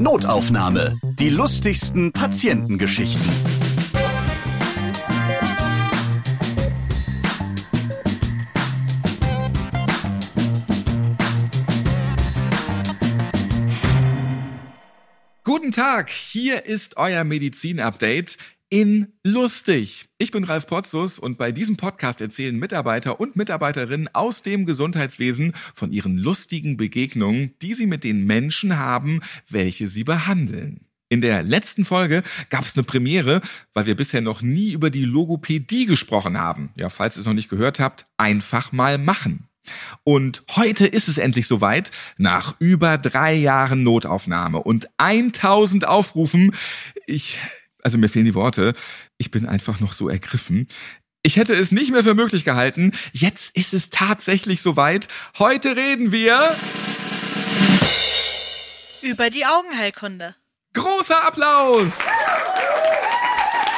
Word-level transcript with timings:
Notaufnahme. 0.00 0.96
Die 1.18 1.28
lustigsten 1.28 2.12
Patientengeschichten. 2.12 3.28
Guten 15.42 15.72
Tag, 15.72 16.10
hier 16.10 16.64
ist 16.64 16.96
euer 16.96 17.24
Medizin-Update 17.24 18.38
in 18.70 19.12
lustig. 19.24 20.08
Ich 20.18 20.30
bin 20.30 20.44
Ralf 20.44 20.66
Potzus 20.66 21.18
und 21.18 21.38
bei 21.38 21.52
diesem 21.52 21.76
Podcast 21.76 22.20
erzählen 22.20 22.56
Mitarbeiter 22.56 23.18
und 23.20 23.36
Mitarbeiterinnen 23.36 24.08
aus 24.12 24.42
dem 24.42 24.66
Gesundheitswesen 24.66 25.54
von 25.74 25.92
ihren 25.92 26.18
lustigen 26.18 26.76
Begegnungen, 26.76 27.54
die 27.62 27.74
sie 27.74 27.86
mit 27.86 28.04
den 28.04 28.24
Menschen 28.26 28.78
haben, 28.78 29.20
welche 29.48 29.88
sie 29.88 30.04
behandeln. 30.04 30.80
In 31.08 31.22
der 31.22 31.42
letzten 31.42 31.86
Folge 31.86 32.22
gab 32.50 32.66
es 32.66 32.76
eine 32.76 32.84
Premiere, 32.84 33.40
weil 33.72 33.86
wir 33.86 33.96
bisher 33.96 34.20
noch 34.20 34.42
nie 34.42 34.72
über 34.72 34.90
die 34.90 35.06
Logopädie 35.06 35.86
gesprochen 35.86 36.36
haben. 36.36 36.70
Ja, 36.76 36.90
falls 36.90 37.16
ihr 37.16 37.20
es 37.20 37.26
noch 37.26 37.32
nicht 37.32 37.48
gehört 37.48 37.80
habt, 37.80 38.04
einfach 38.18 38.72
mal 38.72 38.98
machen. 38.98 39.48
Und 40.04 40.42
heute 40.56 40.86
ist 40.86 41.08
es 41.08 41.18
endlich 41.18 41.46
soweit. 41.46 41.90
Nach 42.18 42.56
über 42.58 42.98
drei 42.98 43.34
Jahren 43.34 43.82
Notaufnahme 43.82 44.58
und 44.58 44.88
1000 44.98 45.86
Aufrufen. 45.86 46.54
Ich, 47.06 47.38
also 47.88 47.96
mir 47.96 48.10
fehlen 48.10 48.26
die 48.26 48.34
Worte. 48.34 48.74
Ich 49.16 49.30
bin 49.30 49.46
einfach 49.46 49.80
noch 49.80 49.94
so 49.94 50.10
ergriffen. 50.10 50.68
Ich 51.22 51.36
hätte 51.36 51.54
es 51.54 51.72
nicht 51.72 51.90
mehr 51.90 52.04
für 52.04 52.12
möglich 52.12 52.44
gehalten. 52.44 52.92
Jetzt 53.14 53.56
ist 53.56 53.72
es 53.72 53.88
tatsächlich 53.88 54.60
soweit. 54.60 55.08
Heute 55.38 55.74
reden 55.74 56.12
wir 56.12 56.54
über 59.00 59.30
die 59.30 59.46
Augenheilkunde. 59.46 60.34
Großer 60.74 61.26
Applaus! 61.26 61.96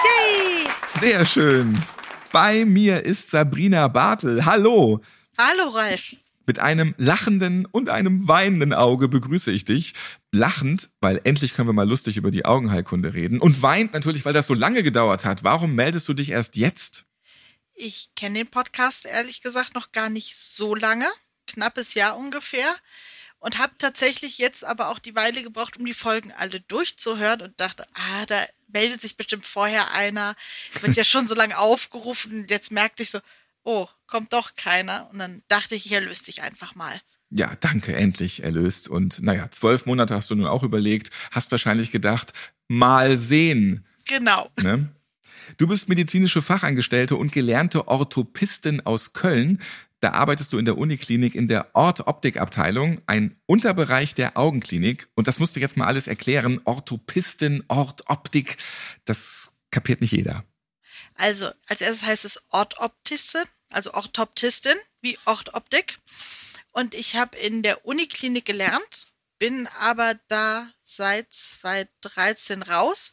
Yay! 0.03 0.67
Sehr 0.99 1.25
schön. 1.25 1.81
Bei 2.33 2.65
mir 2.65 3.05
ist 3.05 3.31
Sabrina 3.31 3.87
Bartel. 3.87 4.45
Hallo. 4.45 5.01
Hallo 5.39 5.69
Ralf. 5.69 6.17
Mit 6.47 6.59
einem 6.59 6.97
lachenden 6.99 7.65
und 7.65 7.91
einem 7.91 8.27
weinenden 8.27 8.73
Auge 8.73 9.07
begrüße 9.07 9.53
ich 9.53 9.65
dich. 9.65 9.93
Lachend, 10.33 10.91
weil 11.01 11.21
endlich 11.25 11.55
können 11.55 11.69
wir 11.69 11.73
mal 11.73 11.89
lustig 11.89 12.17
über 12.17 12.31
die 12.31 12.45
Augenheilkunde 12.45 13.15
reden. 13.15 13.41
Und 13.41 13.63
weint 13.63 13.93
natürlich, 13.93 14.25
weil 14.25 14.33
das 14.33 14.47
so 14.47 14.55
lange 14.55 14.83
gedauert 14.83 15.25
hat. 15.25 15.43
Warum 15.43 15.75
meldest 15.75 16.09
du 16.09 16.15
dich 16.15 16.31
erst 16.31 16.57
jetzt? 16.57 17.05
Ich 17.75 18.15
kenne 18.15 18.39
den 18.39 18.47
Podcast 18.47 19.07
ehrlich 19.07 19.41
gesagt 19.41 19.75
noch 19.75 19.91
gar 19.91 20.11
nicht 20.11 20.37
so 20.37 20.75
lange. 20.75 21.07
Knappes 21.47 21.95
Jahr 21.95 22.17
ungefähr. 22.17 22.73
Und 23.39 23.59
habe 23.59 23.73
tatsächlich 23.79 24.37
jetzt 24.39 24.65
aber 24.65 24.91
auch 24.91 24.99
die 24.99 25.17
Weile 25.17 25.43
gebraucht, 25.43 25.79
um 25.79 25.87
die 25.87 25.95
Folgen 25.95 26.31
alle 26.31 26.61
durchzuhören 26.61 27.41
und 27.41 27.59
dachte, 27.59 27.89
ah, 27.95 28.27
da 28.27 28.45
meldet 28.69 29.01
sich 29.01 29.17
bestimmt 29.17 29.47
vorher 29.47 29.95
einer. 29.95 30.37
Wird 30.83 30.97
ja 30.97 31.05
schon 31.05 31.27
so 31.27 31.35
lange 31.35 31.59
aufgerufen. 31.59 32.47
Jetzt 32.49 32.71
merkte 32.71 33.03
ich 33.03 33.11
so, 33.11 33.21
oh, 33.65 33.89
kommt 34.07 34.33
doch 34.33 34.55
keiner. 34.57 35.09
Und 35.11 35.19
dann 35.19 35.43
dachte 35.49 35.75
ich, 35.75 35.87
ich 35.87 35.93
erlöse 35.93 36.25
dich 36.25 36.43
einfach 36.43 36.75
mal. 36.75 37.01
Ja, 37.31 37.57
danke, 37.61 37.95
endlich 37.95 38.43
erlöst. 38.43 38.89
Und 38.89 39.23
naja, 39.23 39.51
zwölf 39.51 39.87
Monate 39.87 40.15
hast 40.15 40.31
du 40.31 40.35
nun 40.35 40.47
auch 40.47 40.65
überlegt, 40.65 41.11
hast 41.31 41.51
wahrscheinlich 41.53 41.93
gedacht, 41.93 42.33
mal 42.69 43.19
sehen. 43.19 43.87
Genau. 44.09 44.51
Ne? 44.61 44.89
Du 45.57 45.67
bist 45.67 45.89
medizinische 45.89 46.43
Fachangestellte 46.43 47.17
und 47.17 47.33
gelernte 47.33 47.89
Orthopistin 47.89 48.85
aus 48.85 49.13
Köln. 49.13 49.61
Da 50.01 50.13
arbeitest 50.13 50.53
du 50.53 50.59
in 50.59 50.65
der 50.65 50.79
Uniklinik 50.79 51.35
in 51.35 51.47
der 51.47 51.75
Ortoptikabteilung, 51.75 53.03
ein 53.07 53.37
Unterbereich 53.47 54.15
der 54.15 54.39
Augenklinik. 54.39 55.09
Und 55.15 55.29
das 55.29 55.39
musst 55.39 55.55
du 55.55 55.61
jetzt 55.61 55.77
mal 55.77 55.87
alles 55.87 56.07
erklären. 56.07 56.61
Orthopistin, 56.65 57.65
Ortoptik, 57.69 58.57
das 59.05 59.55
kapiert 59.71 60.01
nicht 60.01 60.13
jeder. 60.13 60.45
Also, 61.17 61.51
als 61.69 61.83
erstes 61.83 62.03
heißt 62.03 62.25
es 62.25 62.43
Ortoptistin, 62.49 63.45
also 63.69 63.93
Orthoptistin, 63.93 64.77
wie 65.03 65.19
Orthoptik. 65.27 65.99
Und 66.73 66.95
ich 66.95 67.17
habe 67.17 67.37
in 67.37 67.63
der 67.63 67.85
Uniklinik 67.85 68.45
gelernt, 68.45 69.07
bin 69.39 69.67
aber 69.79 70.15
da 70.29 70.71
seit 70.85 71.33
2013 71.33 72.63
raus 72.63 73.13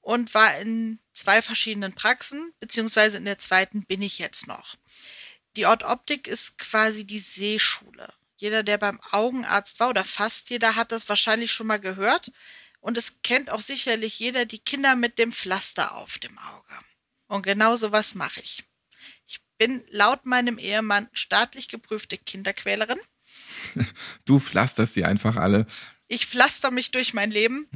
und 0.00 0.34
war 0.34 0.58
in 0.58 1.00
zwei 1.12 1.42
verschiedenen 1.42 1.94
Praxen, 1.94 2.52
beziehungsweise 2.60 3.16
in 3.16 3.24
der 3.24 3.38
zweiten 3.38 3.84
bin 3.86 4.02
ich 4.02 4.18
jetzt 4.18 4.46
noch. 4.46 4.76
Die 5.56 5.66
Orthoptik 5.66 6.26
ist 6.26 6.58
quasi 6.58 7.06
die 7.06 7.18
Sehschule. 7.18 8.12
Jeder, 8.36 8.62
der 8.62 8.78
beim 8.78 9.00
Augenarzt 9.10 9.80
war 9.80 9.88
oder 9.88 10.04
fast 10.04 10.50
jeder, 10.50 10.76
hat 10.76 10.92
das 10.92 11.08
wahrscheinlich 11.08 11.52
schon 11.52 11.66
mal 11.66 11.80
gehört. 11.80 12.30
Und 12.80 12.98
es 12.98 13.22
kennt 13.22 13.50
auch 13.50 13.62
sicherlich 13.62 14.18
jeder 14.18 14.44
die 14.44 14.58
Kinder 14.58 14.94
mit 14.94 15.18
dem 15.18 15.32
Pflaster 15.32 15.96
auf 15.96 16.18
dem 16.18 16.38
Auge. 16.38 16.78
Und 17.28 17.42
genau 17.42 17.76
so 17.76 17.90
was 17.92 18.14
mache 18.14 18.40
ich. 18.40 18.64
Bin 19.58 19.82
laut 19.90 20.26
meinem 20.26 20.58
Ehemann 20.58 21.08
staatlich 21.12 21.68
geprüfte 21.68 22.18
Kinderquälerin. 22.18 22.98
Du 24.24 24.38
pflasterst 24.38 24.94
sie 24.94 25.04
einfach 25.04 25.36
alle. 25.36 25.66
Ich 26.08 26.26
pflaster 26.26 26.70
mich 26.70 26.90
durch 26.92 27.14
mein 27.14 27.30
Leben 27.30 27.68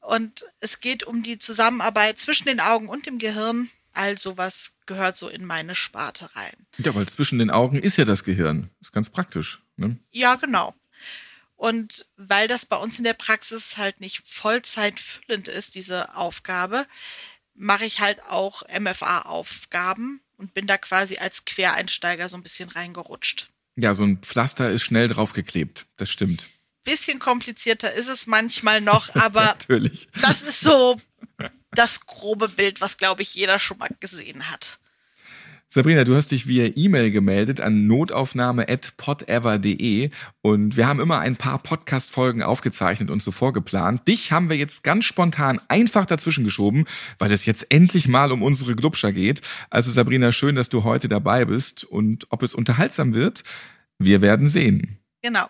und 0.00 0.44
es 0.60 0.80
geht 0.80 1.04
um 1.04 1.22
die 1.22 1.38
Zusammenarbeit 1.38 2.18
zwischen 2.18 2.46
den 2.46 2.60
Augen 2.60 2.88
und 2.88 3.06
dem 3.06 3.18
Gehirn. 3.18 3.70
All 3.92 4.18
sowas 4.18 4.76
gehört 4.86 5.16
so 5.16 5.28
in 5.28 5.44
meine 5.44 5.74
Sparte 5.74 6.34
rein. 6.34 6.66
Ja, 6.78 6.94
weil 6.94 7.08
zwischen 7.08 7.38
den 7.38 7.50
Augen 7.50 7.78
ist 7.78 7.96
ja 7.96 8.04
das 8.04 8.24
Gehirn. 8.24 8.70
Ist 8.80 8.92
ganz 8.92 9.10
praktisch. 9.10 9.62
Ne? 9.76 9.98
Ja, 10.10 10.34
genau. 10.36 10.74
Und 11.56 12.06
weil 12.16 12.46
das 12.46 12.66
bei 12.66 12.76
uns 12.76 12.98
in 12.98 13.04
der 13.04 13.14
Praxis 13.14 13.76
halt 13.76 14.00
nicht 14.00 14.22
Vollzeit 14.24 15.00
füllend 15.00 15.48
ist, 15.48 15.74
diese 15.74 16.14
Aufgabe, 16.14 16.86
mache 17.54 17.84
ich 17.84 18.00
halt 18.00 18.22
auch 18.22 18.62
MFA-Aufgaben 18.68 20.20
und 20.38 20.54
bin 20.54 20.66
da 20.66 20.78
quasi 20.78 21.18
als 21.18 21.44
Quereinsteiger 21.44 22.28
so 22.28 22.36
ein 22.36 22.42
bisschen 22.42 22.70
reingerutscht. 22.70 23.48
Ja, 23.76 23.94
so 23.94 24.04
ein 24.04 24.18
Pflaster 24.18 24.70
ist 24.70 24.82
schnell 24.82 25.08
draufgeklebt. 25.08 25.86
Das 25.96 26.08
stimmt. 26.08 26.46
Bisschen 26.84 27.18
komplizierter 27.18 27.92
ist 27.92 28.08
es 28.08 28.26
manchmal 28.26 28.80
noch, 28.80 29.14
aber 29.14 29.44
Natürlich. 29.44 30.08
das 30.22 30.42
ist 30.42 30.60
so 30.60 30.96
das 31.72 32.06
grobe 32.06 32.48
Bild, 32.48 32.80
was, 32.80 32.96
glaube 32.96 33.22
ich, 33.22 33.34
jeder 33.34 33.58
schon 33.58 33.78
mal 33.78 33.90
gesehen 34.00 34.50
hat. 34.50 34.78
Sabrina, 35.70 36.04
du 36.04 36.16
hast 36.16 36.30
dich 36.30 36.46
via 36.46 36.70
E-Mail 36.76 37.10
gemeldet 37.10 37.60
an 37.60 37.86
notaufnahme.podever.de 37.86 40.08
und 40.40 40.78
wir 40.78 40.86
haben 40.86 40.98
immer 40.98 41.18
ein 41.18 41.36
paar 41.36 41.58
Podcast-Folgen 41.58 42.42
aufgezeichnet 42.42 43.10
und 43.10 43.22
zuvor 43.22 43.52
geplant. 43.52 44.08
Dich 44.08 44.32
haben 44.32 44.48
wir 44.48 44.56
jetzt 44.56 44.82
ganz 44.82 45.04
spontan 45.04 45.60
einfach 45.68 46.06
dazwischen 46.06 46.44
geschoben, 46.44 46.86
weil 47.18 47.30
es 47.32 47.44
jetzt 47.44 47.70
endlich 47.70 48.08
mal 48.08 48.32
um 48.32 48.42
unsere 48.42 48.76
Glubscher 48.76 49.12
geht. 49.12 49.42
Also 49.68 49.90
Sabrina, 49.90 50.32
schön, 50.32 50.54
dass 50.54 50.70
du 50.70 50.84
heute 50.84 51.06
dabei 51.06 51.44
bist 51.44 51.84
und 51.84 52.26
ob 52.30 52.42
es 52.42 52.54
unterhaltsam 52.54 53.12
wird, 53.12 53.42
wir 53.98 54.22
werden 54.22 54.48
sehen. 54.48 54.96
Genau. 55.20 55.48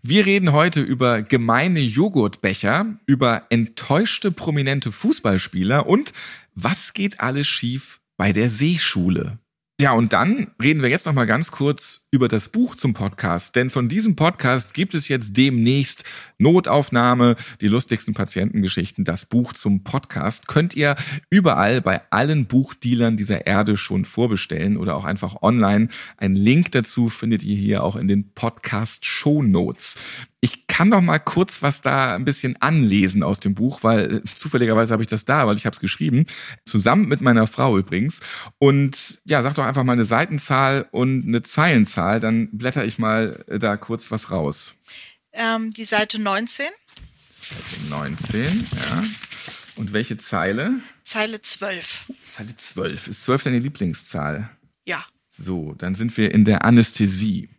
Wir 0.00 0.24
reden 0.24 0.52
heute 0.52 0.80
über 0.80 1.20
gemeine 1.20 1.80
Joghurtbecher, 1.80 2.86
über 3.04 3.48
enttäuschte 3.50 4.32
prominente 4.32 4.92
Fußballspieler 4.92 5.86
und 5.86 6.14
was 6.54 6.94
geht 6.94 7.20
alles 7.20 7.46
schief 7.46 8.00
bei 8.16 8.32
der 8.32 8.48
Seeschule. 8.48 9.38
Ja, 9.82 9.94
und 9.94 10.12
dann 10.12 10.46
reden 10.62 10.80
wir 10.80 10.90
jetzt 10.90 11.06
noch 11.06 11.12
mal 11.12 11.24
ganz 11.24 11.50
kurz 11.50 12.06
über 12.12 12.28
das 12.28 12.50
Buch 12.50 12.76
zum 12.76 12.94
Podcast, 12.94 13.56
denn 13.56 13.68
von 13.68 13.88
diesem 13.88 14.14
Podcast 14.14 14.74
gibt 14.74 14.94
es 14.94 15.08
jetzt 15.08 15.36
demnächst 15.36 16.04
Notaufnahme, 16.38 17.34
die 17.60 17.66
lustigsten 17.66 18.14
Patientengeschichten, 18.14 19.04
das 19.04 19.26
Buch 19.26 19.54
zum 19.54 19.82
Podcast 19.82 20.46
könnt 20.46 20.76
ihr 20.76 20.94
überall 21.30 21.80
bei 21.80 22.00
allen 22.10 22.46
Buchdealern 22.46 23.16
dieser 23.16 23.48
Erde 23.48 23.76
schon 23.76 24.04
vorbestellen 24.04 24.76
oder 24.76 24.94
auch 24.94 25.04
einfach 25.04 25.42
online. 25.42 25.88
Ein 26.16 26.36
Link 26.36 26.70
dazu 26.70 27.08
findet 27.08 27.42
ihr 27.42 27.56
hier 27.56 27.82
auch 27.82 27.96
in 27.96 28.06
den 28.06 28.34
Podcast 28.34 29.04
Show 29.04 29.42
Notes. 29.42 29.96
Ich 30.40 30.61
kann 30.82 30.90
doch 30.90 31.00
mal 31.00 31.20
kurz 31.20 31.62
was 31.62 31.80
da 31.80 32.16
ein 32.16 32.24
bisschen 32.24 32.60
anlesen 32.60 33.22
aus 33.22 33.38
dem 33.38 33.54
Buch, 33.54 33.84
weil 33.84 34.16
äh, 34.16 34.24
zufälligerweise 34.34 34.92
habe 34.92 35.04
ich 35.04 35.08
das 35.08 35.24
da, 35.24 35.46
weil 35.46 35.56
ich 35.56 35.64
habe 35.64 35.74
es 35.74 35.78
geschrieben, 35.78 36.26
zusammen 36.64 37.06
mit 37.06 37.20
meiner 37.20 37.46
Frau 37.46 37.78
übrigens. 37.78 38.18
Und 38.58 39.20
ja, 39.24 39.44
sag 39.44 39.54
doch 39.54 39.64
einfach 39.64 39.84
mal 39.84 39.92
eine 39.92 40.04
Seitenzahl 40.04 40.88
und 40.90 41.24
eine 41.24 41.44
Zeilenzahl, 41.44 42.18
dann 42.18 42.48
blätter 42.50 42.84
ich 42.84 42.98
mal 42.98 43.44
äh, 43.46 43.60
da 43.60 43.76
kurz 43.76 44.10
was 44.10 44.32
raus. 44.32 44.74
Ähm, 45.32 45.72
die 45.72 45.84
Seite 45.84 46.20
19. 46.20 46.66
Seite 47.30 47.88
19, 47.88 48.66
ja. 48.74 49.04
Und 49.76 49.92
welche 49.92 50.18
Zeile? 50.18 50.80
Zeile 51.04 51.40
12. 51.40 52.10
Zeile 52.28 52.56
12. 52.56 53.06
Ist 53.06 53.22
12 53.22 53.44
deine 53.44 53.60
Lieblingszahl? 53.60 54.50
Ja. 54.84 55.06
So, 55.30 55.74
dann 55.74 55.94
sind 55.94 56.16
wir 56.16 56.34
in 56.34 56.44
der 56.44 56.64
Anästhesie. 56.64 57.50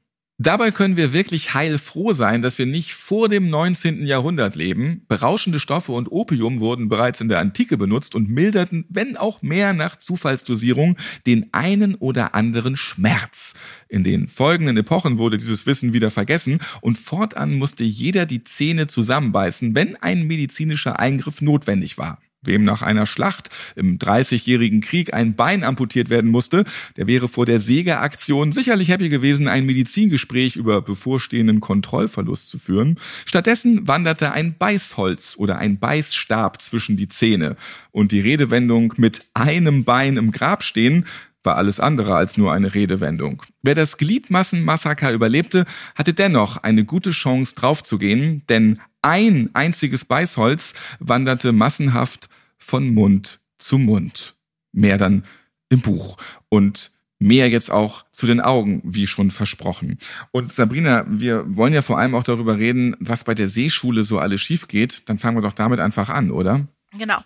Dabei 0.44 0.72
können 0.72 0.98
wir 0.98 1.14
wirklich 1.14 1.54
heilfroh 1.54 2.12
sein, 2.12 2.42
dass 2.42 2.58
wir 2.58 2.66
nicht 2.66 2.96
vor 2.96 3.30
dem 3.30 3.50
19. 3.50 4.06
Jahrhundert 4.06 4.58
leben. 4.58 5.06
Berauschende 5.08 5.58
Stoffe 5.58 5.94
und 5.94 6.12
Opium 6.12 6.60
wurden 6.60 6.90
bereits 6.90 7.22
in 7.22 7.30
der 7.30 7.40
Antike 7.40 7.78
benutzt 7.78 8.14
und 8.14 8.30
milderten, 8.30 8.84
wenn 8.90 9.16
auch 9.16 9.42
mehr 9.42 9.72
nach 9.72 9.96
Zufallsdosierung, 9.96 10.98
den 11.26 11.48
einen 11.54 11.96
oder 11.96 12.36
anderen 12.36 12.76
Schmerz. 12.76 13.54
In 13.88 14.04
den 14.04 14.28
folgenden 14.28 14.76
Epochen 14.76 15.18
wurde 15.18 15.38
dieses 15.38 15.66
Wissen 15.66 15.94
wieder 15.94 16.12
vergessen 16.12 16.60
und 16.82 16.98
fortan 16.98 17.54
musste 17.54 17.86
jeder 17.86 18.26
die 18.26 18.44
Zähne 18.44 18.88
zusammenbeißen, 18.88 19.76
wenn 19.76 19.96
ein 19.96 20.28
medizinischer 20.28 21.00
Eingriff 21.00 21.42
notwendig 21.42 21.98
war. 21.98 22.18
Wem 22.44 22.64
nach 22.64 22.82
einer 22.82 23.06
Schlacht 23.06 23.50
im 23.76 24.00
Dreißigjährigen 24.00 24.82
Krieg 24.82 25.14
ein 25.14 25.36
Bein 25.36 25.64
amputiert 25.64 26.10
werden 26.10 26.30
musste, 26.30 26.66
der 26.98 27.08
wäre 27.08 27.28
vor 27.28 27.46
der 27.46 27.60
Sägeaktion 27.60 28.52
sicherlich 28.52 28.90
happy 28.90 29.10
gewesen, 29.10 29.48
ein 29.48 29.66
Medizingespräch 29.66 30.56
über 30.56 30.82
bevorstehenden 30.82 31.60
Kontrollverlust 31.60 32.50
zu 32.50 32.60
führen. 32.60 33.00
Stattdessen 33.26 33.88
wanderte 33.88 34.32
ein 34.32 34.56
Beißholz 34.58 35.36
oder 35.38 35.58
ein 35.58 35.80
Beißstab 35.80 36.62
zwischen 36.62 36.98
die 36.98 37.08
Zähne 37.08 37.56
und 37.92 38.12
die 38.12 38.20
Redewendung 38.20 38.94
mit 38.98 39.22
einem 39.34 39.84
Bein 39.84 40.18
im 40.18 40.32
Grab 40.32 40.64
stehen 40.64 41.06
war 41.44 41.58
alles 41.58 41.80
andere 41.80 42.16
als 42.16 42.38
nur 42.38 42.54
eine 42.54 42.74
Redewendung. 42.74 43.44
Wer 43.62 43.76
das 43.76 43.98
Gliedmassenmassaker 43.98 45.12
überlebte, 45.12 45.66
hatte 45.96 46.14
dennoch 46.14 46.58
eine 46.58 46.86
gute 46.86 47.12
Chance 47.12 47.56
draufzugehen, 47.56 48.44
denn 48.48 48.80
ein 49.02 49.50
einziges 49.54 50.06
Beißholz 50.06 50.74
wanderte 51.00 51.52
massenhaft 51.52 52.30
von 52.64 52.94
Mund 52.94 53.40
zu 53.58 53.78
Mund. 53.78 54.36
Mehr 54.72 54.98
dann 54.98 55.26
im 55.70 55.82
Buch. 55.82 56.18
Und 56.50 56.92
mehr 57.20 57.50
jetzt 57.50 57.72
auch 57.72 58.06
zu 58.12 58.28
den 58.28 58.42
Augen, 58.42 58.82
wie 58.84 59.08
schon 59.08 59.32
versprochen. 59.32 59.98
Und 60.32 60.54
Sabrina, 60.54 61.06
wir 61.08 61.44
wollen 61.56 61.74
ja 61.74 61.82
vor 61.82 61.98
allem 61.98 62.16
auch 62.16 62.24
darüber 62.24 62.58
reden, 62.58 62.96
was 63.00 63.24
bei 63.24 63.34
der 63.34 63.50
Seeschule 63.50 64.04
so 64.04 64.20
alles 64.20 64.42
schief 64.42 64.68
geht. 64.68 65.04
Dann 65.06 65.20
fangen 65.20 65.38
wir 65.38 65.42
doch 65.42 65.54
damit 65.54 65.80
einfach 65.80 66.10
an, 66.10 66.32
oder? 66.32 66.68
Genau. 66.92 67.20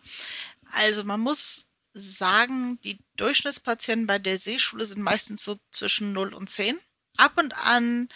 Also 0.71 1.03
man 1.03 1.19
muss 1.19 1.67
sagen, 1.93 2.79
die 2.83 2.99
Durchschnittspatienten 3.15 4.07
bei 4.07 4.19
der 4.19 4.37
Seeschule 4.37 4.85
sind 4.85 5.01
meistens 5.01 5.43
so 5.43 5.57
zwischen 5.71 6.13
0 6.13 6.33
und 6.33 6.49
10. 6.49 6.77
Ab 7.17 7.33
und 7.37 7.55
an 7.65 8.09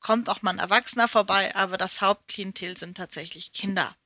kommt 0.00 0.28
auch 0.28 0.42
mal 0.42 0.52
ein 0.52 0.58
Erwachsener 0.58 1.08
vorbei, 1.08 1.54
aber 1.54 1.76
das 1.76 2.00
Hauptklientel 2.00 2.76
sind 2.76 2.96
tatsächlich 2.96 3.52
Kinder. 3.52 3.96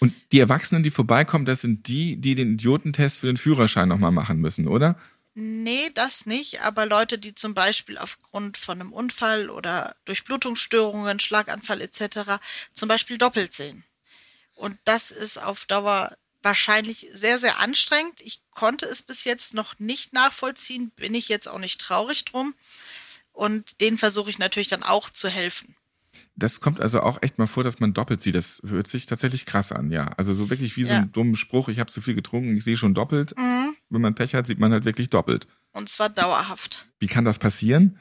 Und 0.00 0.14
die 0.32 0.40
Erwachsenen, 0.40 0.82
die 0.82 0.90
vorbeikommen, 0.90 1.44
das 1.44 1.62
sind 1.62 1.88
die, 1.88 2.16
die 2.16 2.34
den 2.34 2.54
Idiotentest 2.54 3.18
für 3.18 3.26
den 3.26 3.36
Führerschein 3.36 3.88
nochmal 3.88 4.12
machen 4.12 4.38
müssen, 4.38 4.68
oder? 4.68 4.98
Nee, 5.34 5.90
das 5.94 6.26
nicht, 6.26 6.62
aber 6.62 6.84
Leute, 6.84 7.16
die 7.18 7.34
zum 7.34 7.54
Beispiel 7.54 7.96
aufgrund 7.96 8.56
von 8.56 8.80
einem 8.80 8.92
Unfall 8.92 9.50
oder 9.50 9.94
durch 10.04 10.24
Blutungsstörungen, 10.24 11.20
Schlaganfall 11.20 11.80
etc. 11.80 12.40
zum 12.74 12.88
Beispiel 12.88 13.18
doppelt 13.18 13.54
sehen. 13.54 13.84
Und 14.56 14.76
das 14.84 15.12
ist 15.12 15.38
auf 15.38 15.66
Dauer 15.66 16.16
wahrscheinlich 16.42 17.06
sehr, 17.12 17.38
sehr 17.38 17.60
anstrengend. 17.60 18.20
Ich 18.20 18.40
konnte 18.52 18.86
es 18.86 19.02
bis 19.02 19.24
jetzt 19.24 19.54
noch 19.54 19.78
nicht 19.78 20.12
nachvollziehen, 20.12 20.90
bin 20.96 21.14
ich 21.14 21.28
jetzt 21.28 21.48
auch 21.48 21.60
nicht 21.60 21.80
traurig 21.80 22.24
drum. 22.24 22.54
Und 23.32 23.80
denen 23.80 23.98
versuche 23.98 24.30
ich 24.30 24.38
natürlich 24.38 24.66
dann 24.66 24.82
auch 24.82 25.10
zu 25.10 25.28
helfen. 25.28 25.76
Das 26.38 26.60
kommt 26.60 26.80
also 26.80 27.00
auch 27.00 27.20
echt 27.22 27.38
mal 27.38 27.48
vor, 27.48 27.64
dass 27.64 27.80
man 27.80 27.94
doppelt 27.94 28.22
sieht. 28.22 28.36
Das 28.36 28.62
hört 28.64 28.86
sich 28.86 29.06
tatsächlich 29.06 29.44
krass 29.44 29.72
an, 29.72 29.90
ja. 29.90 30.06
Also 30.16 30.34
so 30.34 30.50
wirklich 30.50 30.76
wie 30.76 30.84
so 30.84 30.92
ja. 30.92 31.00
ein 31.00 31.10
dummer 31.10 31.36
Spruch, 31.36 31.68
ich 31.68 31.80
habe 31.80 31.90
zu 31.90 32.00
viel 32.00 32.14
getrunken, 32.14 32.56
ich 32.56 32.62
sehe 32.62 32.76
schon 32.76 32.94
doppelt. 32.94 33.36
Mhm. 33.36 33.76
Wenn 33.90 34.00
man 34.00 34.14
Pech 34.14 34.34
hat, 34.34 34.46
sieht 34.46 34.60
man 34.60 34.72
halt 34.72 34.84
wirklich 34.84 35.10
doppelt. 35.10 35.48
Und 35.72 35.88
zwar 35.88 36.08
dauerhaft. 36.08 36.86
Wie 37.00 37.08
kann 37.08 37.24
das 37.24 37.38
passieren? 37.38 37.98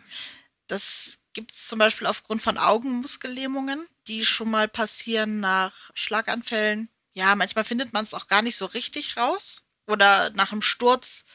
Das 0.68 1.18
gibt 1.34 1.51
es 1.51 1.68
zum 1.68 1.80
Beispiel 1.80 2.07
aufgrund 2.07 2.42
von 2.42 2.57
Augenmuskellähmungen, 2.57 3.88
die 4.07 4.24
schon 4.24 4.51
mal 4.51 4.68
passieren 4.68 5.39
nach 5.39 5.92
Schlaganfällen. 5.95 6.89
Ja, 7.13 7.36
manchmal 7.36 7.63
findet 7.63 7.94
man 7.94 8.04
es 8.04 8.13
auch 8.13 8.28
gar 8.28 8.44
nicht 8.44 8.57
so 8.57 8.66
richtig 8.66 9.18
raus. 9.18 9.63
Oder 9.88 10.30
nach 10.31 10.51
einem 10.51 10.62
Sturz, 10.62 11.25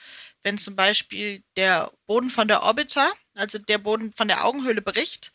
wenn 0.43 0.59
zum 0.59 0.77
Beispiel 0.77 1.43
der 1.57 1.91
Boden 2.07 2.31
von 2.31 2.47
der 2.47 2.63
Orbita, 2.63 3.11
also 3.35 3.59
der 3.59 3.79
Boden 3.79 4.13
von 4.13 4.29
der 4.29 4.45
Augenhöhle 4.45 4.83
bricht, 4.83 5.33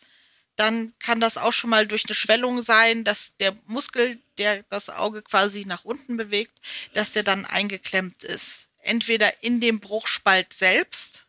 dann 0.57 0.93
kann 0.99 1.19
das 1.19 1.37
auch 1.37 1.53
schon 1.53 1.69
mal 1.69 1.87
durch 1.87 2.05
eine 2.05 2.15
Schwellung 2.15 2.61
sein, 2.61 3.03
dass 3.03 3.37
der 3.37 3.55
Muskel, 3.67 4.19
der 4.37 4.63
das 4.63 4.89
Auge 4.89 5.21
quasi 5.21 5.65
nach 5.65 5.85
unten 5.85 6.17
bewegt, 6.17 6.59
dass 6.93 7.11
der 7.11 7.23
dann 7.23 7.45
eingeklemmt 7.45 8.23
ist. 8.23 8.67
Entweder 8.81 9.43
in 9.43 9.61
dem 9.61 9.79
Bruchspalt 9.79 10.53
selbst 10.53 11.27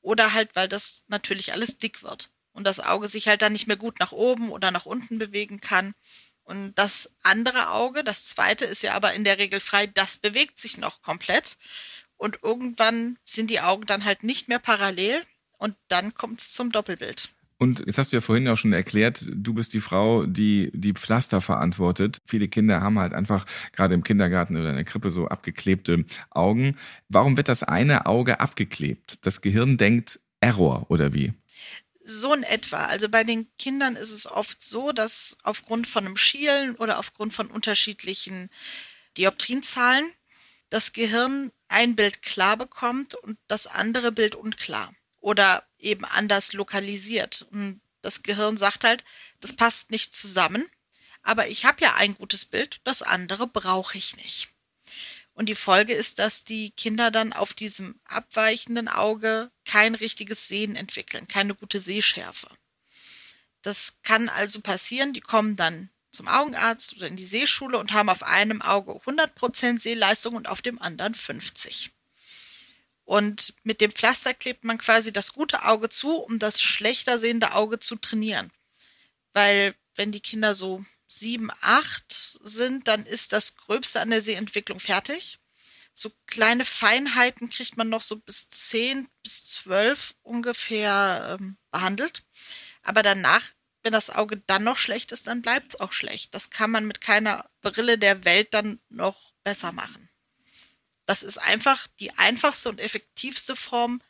oder 0.00 0.32
halt, 0.32 0.50
weil 0.54 0.68
das 0.68 1.04
natürlich 1.08 1.52
alles 1.52 1.78
dick 1.78 2.02
wird 2.02 2.30
und 2.52 2.66
das 2.66 2.80
Auge 2.80 3.08
sich 3.08 3.28
halt 3.28 3.42
dann 3.42 3.52
nicht 3.52 3.66
mehr 3.66 3.76
gut 3.76 3.98
nach 3.98 4.12
oben 4.12 4.50
oder 4.50 4.70
nach 4.70 4.86
unten 4.86 5.18
bewegen 5.18 5.60
kann. 5.60 5.94
Und 6.44 6.74
das 6.76 7.12
andere 7.22 7.70
Auge, 7.70 8.04
das 8.04 8.24
zweite, 8.24 8.64
ist 8.64 8.82
ja 8.82 8.94
aber 8.94 9.12
in 9.12 9.24
der 9.24 9.38
Regel 9.38 9.60
frei, 9.60 9.86
das 9.86 10.16
bewegt 10.16 10.58
sich 10.58 10.78
noch 10.78 11.02
komplett. 11.02 11.58
Und 12.16 12.38
irgendwann 12.42 13.18
sind 13.22 13.50
die 13.50 13.60
Augen 13.60 13.86
dann 13.86 14.04
halt 14.04 14.22
nicht 14.22 14.48
mehr 14.48 14.58
parallel 14.58 15.22
und 15.58 15.76
dann 15.88 16.14
kommt 16.14 16.40
es 16.40 16.52
zum 16.52 16.72
Doppelbild. 16.72 17.28
Und 17.58 17.80
jetzt 17.86 17.98
hast 17.98 18.12
du 18.12 18.16
ja 18.16 18.20
vorhin 18.20 18.46
auch 18.46 18.56
schon 18.56 18.72
erklärt, 18.72 19.26
du 19.32 19.52
bist 19.52 19.74
die 19.74 19.80
Frau, 19.80 20.26
die 20.26 20.70
die 20.72 20.92
Pflaster 20.92 21.40
verantwortet. 21.40 22.18
Viele 22.24 22.46
Kinder 22.46 22.80
haben 22.80 23.00
halt 23.00 23.12
einfach 23.12 23.44
gerade 23.72 23.94
im 23.94 24.04
Kindergarten 24.04 24.56
oder 24.56 24.70
in 24.70 24.76
der 24.76 24.84
Krippe 24.84 25.10
so 25.10 25.26
abgeklebte 25.26 26.04
Augen. 26.30 26.76
Warum 27.08 27.36
wird 27.36 27.48
das 27.48 27.64
eine 27.64 28.06
Auge 28.06 28.38
abgeklebt? 28.38 29.18
Das 29.22 29.40
Gehirn 29.40 29.76
denkt 29.76 30.20
Error 30.40 30.88
oder 30.88 31.12
wie? 31.12 31.32
So 32.04 32.32
in 32.32 32.44
etwa. 32.44 32.84
Also 32.84 33.08
bei 33.08 33.24
den 33.24 33.48
Kindern 33.58 33.96
ist 33.96 34.12
es 34.12 34.30
oft 34.30 34.62
so, 34.62 34.92
dass 34.92 35.36
aufgrund 35.42 35.88
von 35.88 36.06
einem 36.06 36.16
Schielen 36.16 36.76
oder 36.76 37.00
aufgrund 37.00 37.34
von 37.34 37.48
unterschiedlichen 37.48 38.50
Dioptrienzahlen 39.16 40.08
das 40.70 40.92
Gehirn 40.92 41.50
ein 41.66 41.96
Bild 41.96 42.22
klar 42.22 42.56
bekommt 42.56 43.16
und 43.16 43.36
das 43.48 43.66
andere 43.66 44.12
Bild 44.12 44.36
unklar 44.36 44.92
oder 45.20 45.64
eben 45.78 46.04
anders 46.04 46.52
lokalisiert. 46.52 47.46
Und 47.50 47.80
das 48.02 48.22
Gehirn 48.22 48.56
sagt 48.56 48.84
halt, 48.84 49.04
das 49.40 49.54
passt 49.54 49.90
nicht 49.90 50.14
zusammen, 50.14 50.66
aber 51.22 51.48
ich 51.48 51.64
habe 51.64 51.82
ja 51.82 51.94
ein 51.94 52.14
gutes 52.14 52.44
Bild, 52.44 52.80
das 52.84 53.02
andere 53.02 53.46
brauche 53.46 53.98
ich 53.98 54.16
nicht. 54.16 54.48
Und 55.34 55.48
die 55.48 55.54
Folge 55.54 55.92
ist, 55.92 56.18
dass 56.18 56.44
die 56.44 56.70
Kinder 56.72 57.10
dann 57.10 57.32
auf 57.32 57.54
diesem 57.54 58.00
abweichenden 58.04 58.88
Auge 58.88 59.52
kein 59.64 59.94
richtiges 59.94 60.48
Sehen 60.48 60.74
entwickeln, 60.74 61.28
keine 61.28 61.54
gute 61.54 61.78
Sehschärfe. 61.78 62.48
Das 63.62 63.98
kann 64.02 64.28
also 64.28 64.60
passieren, 64.60 65.12
die 65.12 65.20
kommen 65.20 65.54
dann 65.54 65.90
zum 66.10 66.26
Augenarzt 66.26 66.96
oder 66.96 67.06
in 67.06 67.16
die 67.16 67.24
Sehschule 67.24 67.78
und 67.78 67.92
haben 67.92 68.08
auf 68.08 68.22
einem 68.22 68.62
Auge 68.62 68.92
100% 68.92 69.78
Sehleistung 69.78 70.34
und 70.34 70.48
auf 70.48 70.62
dem 70.62 70.80
anderen 70.80 71.14
50. 71.14 71.90
Und 73.08 73.54
mit 73.62 73.80
dem 73.80 73.90
Pflaster 73.90 74.34
klebt 74.34 74.64
man 74.64 74.76
quasi 74.76 75.14
das 75.14 75.32
gute 75.32 75.64
Auge 75.64 75.88
zu, 75.88 76.16
um 76.16 76.38
das 76.38 76.60
schlechter 76.60 77.18
sehende 77.18 77.54
Auge 77.54 77.80
zu 77.80 77.96
trainieren. 77.96 78.52
Weil 79.32 79.74
wenn 79.94 80.12
die 80.12 80.20
Kinder 80.20 80.54
so 80.54 80.84
sieben, 81.06 81.48
acht 81.62 82.38
sind, 82.42 82.86
dann 82.86 83.06
ist 83.06 83.32
das 83.32 83.56
Gröbste 83.56 84.02
an 84.02 84.10
der 84.10 84.20
Sehentwicklung 84.20 84.78
fertig. 84.78 85.38
So 85.94 86.12
kleine 86.26 86.66
Feinheiten 86.66 87.48
kriegt 87.48 87.78
man 87.78 87.88
noch 87.88 88.02
so 88.02 88.16
bis 88.16 88.50
zehn 88.50 89.08
bis 89.22 89.46
zwölf 89.46 90.14
ungefähr 90.22 91.38
ähm, 91.40 91.56
behandelt. 91.70 92.24
Aber 92.82 93.02
danach, 93.02 93.42
wenn 93.82 93.92
das 93.94 94.10
Auge 94.10 94.36
dann 94.36 94.64
noch 94.64 94.76
schlecht 94.76 95.12
ist, 95.12 95.28
dann 95.28 95.40
bleibt 95.40 95.72
es 95.72 95.80
auch 95.80 95.94
schlecht. 95.94 96.34
Das 96.34 96.50
kann 96.50 96.70
man 96.70 96.84
mit 96.84 97.00
keiner 97.00 97.48
Brille 97.62 97.96
der 97.96 98.26
Welt 98.26 98.52
dann 98.52 98.80
noch 98.90 99.32
besser 99.44 99.72
machen. 99.72 100.07
Das 101.08 101.22
ist 101.22 101.38
einfach 101.38 101.86
die 102.00 102.12
einfachste 102.18 102.68
und 102.68 102.82
effektivste 102.82 103.56
Form, 103.56 104.02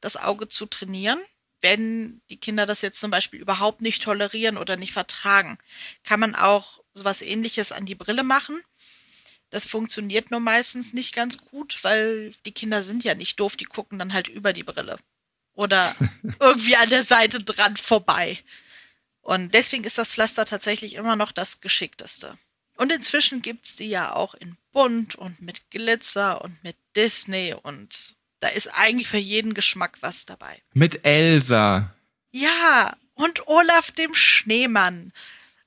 das 0.00 0.16
Auge 0.16 0.48
zu 0.48 0.66
trainieren. 0.66 1.18
Wenn 1.60 2.22
die 2.30 2.36
Kinder 2.36 2.64
das 2.64 2.80
jetzt 2.80 3.00
zum 3.00 3.10
Beispiel 3.10 3.40
überhaupt 3.40 3.80
nicht 3.80 4.00
tolerieren 4.04 4.56
oder 4.56 4.76
nicht 4.76 4.92
vertragen, 4.92 5.58
kann 6.04 6.20
man 6.20 6.36
auch 6.36 6.80
sowas 6.92 7.22
ähnliches 7.22 7.72
an 7.72 7.86
die 7.86 7.96
Brille 7.96 8.22
machen. 8.22 8.62
Das 9.50 9.64
funktioniert 9.64 10.30
nur 10.30 10.38
meistens 10.38 10.92
nicht 10.92 11.12
ganz 11.12 11.38
gut, 11.38 11.82
weil 11.82 12.32
die 12.46 12.52
Kinder 12.52 12.84
sind 12.84 13.02
ja 13.02 13.16
nicht 13.16 13.40
doof, 13.40 13.56
die 13.56 13.64
gucken 13.64 13.98
dann 13.98 14.12
halt 14.12 14.28
über 14.28 14.52
die 14.52 14.62
Brille. 14.62 14.96
Oder 15.54 15.96
irgendwie 16.38 16.76
an 16.76 16.88
der 16.88 17.02
Seite 17.02 17.42
dran 17.42 17.76
vorbei. 17.76 18.38
Und 19.22 19.54
deswegen 19.54 19.82
ist 19.82 19.98
das 19.98 20.14
Pflaster 20.14 20.46
tatsächlich 20.46 20.94
immer 20.94 21.16
noch 21.16 21.32
das 21.32 21.60
geschickteste. 21.60 22.38
Und 22.76 22.92
inzwischen 22.92 23.42
gibt's 23.42 23.74
die 23.74 23.88
ja 23.88 24.14
auch 24.14 24.34
in 24.34 24.56
bunt 24.74 25.14
und 25.14 25.40
mit 25.40 25.70
Glitzer 25.70 26.44
und 26.44 26.62
mit 26.62 26.76
Disney 26.94 27.54
und 27.54 28.16
da 28.40 28.48
ist 28.48 28.68
eigentlich 28.78 29.08
für 29.08 29.16
jeden 29.16 29.54
Geschmack 29.54 29.96
was 30.02 30.26
dabei. 30.26 30.60
Mit 30.74 31.06
Elsa. 31.06 31.94
Ja, 32.30 32.94
und 33.14 33.46
Olaf 33.48 33.90
dem 33.90 34.12
Schneemann. 34.12 35.12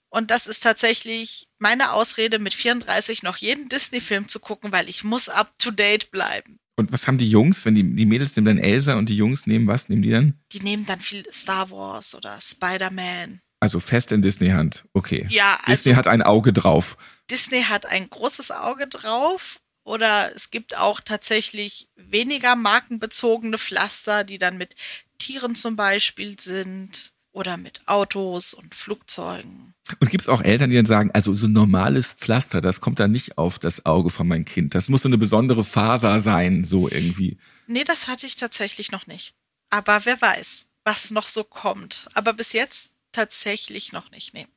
Und 0.10 0.30
das 0.30 0.46
ist 0.46 0.62
tatsächlich 0.62 1.48
meine 1.58 1.92
Ausrede, 1.92 2.38
mit 2.38 2.54
34 2.54 3.24
noch 3.24 3.38
jeden 3.38 3.68
Disney-Film 3.68 4.28
zu 4.28 4.40
gucken, 4.40 4.72
weil 4.72 4.90
ich 4.90 5.04
muss 5.04 5.28
up 5.28 5.58
to 5.58 5.72
date 5.72 6.12
bleiben. 6.12 6.60
Und 6.76 6.92
was 6.92 7.08
haben 7.08 7.18
die 7.18 7.30
Jungs, 7.30 7.66
wenn 7.66 7.74
die, 7.74 7.96
die 7.96 8.06
Mädels 8.06 8.36
nehmen 8.36 8.46
dann 8.46 8.58
Elsa 8.60 8.96
und 8.96 9.10
die 9.10 9.18
Jungs 9.18 9.48
nehmen 9.48 9.66
was? 9.66 9.90
Nehmen 9.90 10.04
die 10.04 10.12
dann? 10.12 10.40
Die 10.52 10.60
nehmen 10.60 10.86
dann 10.86 11.02
viel 11.02 11.26
Star 11.34 11.72
Wars 11.72 12.14
oder 12.14 12.40
Spider-Man. 12.40 13.42
Also 13.60 13.80
fest 13.80 14.12
in 14.12 14.22
Disney-Hand. 14.22 14.86
Okay. 14.94 15.26
Ja, 15.32 15.58
Disney 15.68 15.94
also 15.94 15.98
hat 15.98 16.08
ein 16.08 16.22
Auge 16.22 16.54
drauf. 16.54 16.96
Disney 17.30 17.64
hat 17.64 17.86
ein 17.86 18.10
großes 18.10 18.52
Auge 18.52 18.88
drauf. 18.88 19.60
Oder 19.84 20.36
es 20.36 20.52
gibt 20.52 20.78
auch 20.78 21.00
tatsächlich 21.00 21.88
weniger 21.96 22.58
markenbezogene 22.58 23.58
Pflaster, 23.58 24.26
die 24.26 24.38
dann 24.38 24.58
mit 24.58 24.76
Tieren 25.18 25.56
zum 25.56 25.78
Beispiel 25.78 26.38
sind 26.38 27.14
oder 27.32 27.56
mit 27.56 27.88
Autos 27.88 28.54
und 28.54 28.76
Flugzeugen. 28.76 29.76
Und 30.02 30.10
gibt's 30.10 30.28
auch 30.28 30.42
Eltern, 30.42 30.72
die 30.72 30.76
dann 30.76 30.86
sagen, 30.86 31.12
also 31.14 31.34
so 31.36 31.48
ein 31.48 31.54
normales 31.54 32.12
Pflaster, 32.12 32.60
das 32.60 32.82
kommt 32.82 33.00
da 33.00 33.08
nicht 33.08 33.38
auf 33.38 33.60
das 33.60 33.86
Auge 33.86 34.10
von 34.10 34.28
meinem 34.28 34.44
Kind. 34.44 34.76
Das 34.76 34.90
muss 34.90 35.04
so 35.04 35.10
eine 35.10 35.18
besondere 35.18 35.64
Faser 35.64 36.20
sein, 36.20 36.66
so 36.66 36.90
irgendwie. 36.90 37.38
Nee, 37.68 37.86
das 37.86 38.10
hatte 38.10 38.26
ich 38.26 38.36
tatsächlich 38.36 38.92
noch 38.92 39.08
nicht. 39.08 39.36
Aber 39.70 40.02
wer 40.04 40.20
weiß, 40.20 40.66
was 40.84 41.12
noch 41.12 41.28
so 41.28 41.44
kommt. 41.44 42.10
Aber 42.14 42.34
bis 42.34 42.54
jetzt 42.54 42.92
tatsächlich 43.12 43.94
noch 43.94 44.12
nicht, 44.12 44.34
nee. 44.34 44.48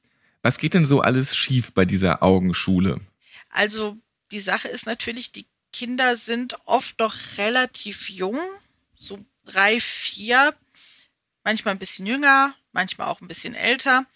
Was 0.42 0.59
geht 0.59 0.75
denn 0.75 0.87
so 0.87 1.00
alles 1.00 1.37
schief 1.37 1.73
bei 1.73 1.85
dieser 1.85 2.23
Augenschule? 2.23 3.00
Also 3.50 3.99
die 4.32 4.40
Sache 4.40 4.68
ist 4.68 4.87
natürlich, 4.87 5.32
die 5.32 5.47
Kinder 5.73 6.16
sind 6.16 6.59
oft 6.64 6.99
noch 6.99 7.14
relativ 7.37 8.09
jung, 8.09 8.38
so 8.94 9.18
drei, 9.44 9.80
vier, 9.80 10.54
manchmal 11.44 11.75
ein 11.75 11.78
bisschen 11.78 12.06
jünger, 12.06 12.54
manchmal 12.73 13.09
auch 13.09 13.20
ein 13.20 13.28
bisschen 13.28 13.54
älter 13.54 14.06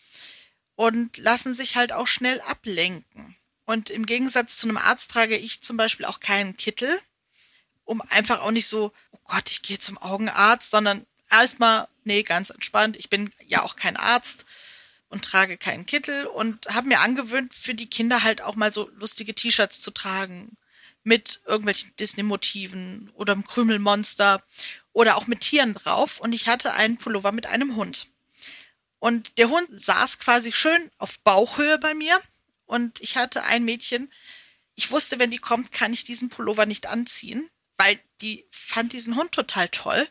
und 0.76 1.18
lassen 1.18 1.54
sich 1.54 1.76
halt 1.76 1.92
auch 1.92 2.06
schnell 2.06 2.40
ablenken. 2.42 3.36
Und 3.66 3.90
im 3.90 4.06
Gegensatz 4.06 4.56
zu 4.56 4.68
einem 4.68 4.76
Arzt 4.76 5.10
trage 5.10 5.36
ich 5.36 5.62
zum 5.62 5.76
Beispiel 5.76 6.06
auch 6.06 6.20
keinen 6.20 6.56
Kittel, 6.56 6.98
um 7.84 8.00
einfach 8.02 8.40
auch 8.40 8.50
nicht 8.50 8.68
so, 8.68 8.92
oh 9.10 9.18
Gott, 9.24 9.50
ich 9.50 9.62
gehe 9.62 9.78
zum 9.78 9.98
Augenarzt, 9.98 10.70
sondern 10.70 11.06
erstmal, 11.30 11.88
nee, 12.04 12.22
ganz 12.22 12.50
entspannt. 12.50 12.96
Ich 12.96 13.08
bin 13.08 13.30
ja 13.46 13.62
auch 13.62 13.76
kein 13.76 13.96
Arzt 13.96 14.44
und 15.14 15.25
trage 15.25 15.56
keinen 15.56 15.87
Kittel 15.87 16.26
und 16.26 16.66
habe 16.66 16.88
mir 16.88 16.99
angewöhnt, 16.99 17.54
für 17.54 17.75
die 17.75 17.88
Kinder 17.88 18.25
halt 18.25 18.42
auch 18.42 18.56
mal 18.56 18.73
so 18.73 18.90
lustige 18.97 19.33
T-Shirts 19.33 19.80
zu 19.80 19.92
tragen 19.92 20.56
mit 21.04 21.40
irgendwelchen 21.47 21.94
Disney-Motiven 22.00 23.11
oder 23.14 23.35
einem 23.35 23.47
Krümelmonster 23.47 24.42
oder 24.92 25.16
auch 25.16 25.28
mit 25.28 25.40
Tieren 25.40 25.75
drauf. 25.75 26.18
Und 26.18 26.33
ich 26.33 26.49
hatte 26.49 26.75
einen 26.75 26.97
Pullover 26.97 27.30
mit 27.30 27.47
einem 27.47 27.76
Hund. 27.76 28.09
Und 28.99 29.38
der 29.38 29.50
Hund 29.50 29.68
saß 29.71 30.18
quasi 30.18 30.50
schön 30.50 30.90
auf 30.99 31.21
Bauchhöhe 31.21 31.78
bei 31.78 31.94
mir. 31.94 32.21
Und 32.66 33.00
ich 33.00 33.16
hatte 33.16 33.44
ein 33.44 33.64
Mädchen, 33.64 34.11
ich 34.75 34.90
wusste, 34.90 35.21
wenn 35.21 35.30
die 35.30 35.38
kommt, 35.38 35.71
kann 35.71 35.92
ich 35.92 36.02
diesen 36.02 36.28
Pullover 36.28 36.66
nicht 36.66 36.87
anziehen, 36.87 37.49
weil 37.76 38.00
die 38.21 38.47
fand 38.50 38.92
diesen 38.92 39.14
Hund 39.14 39.30
total 39.30 39.68
toll 39.68 40.09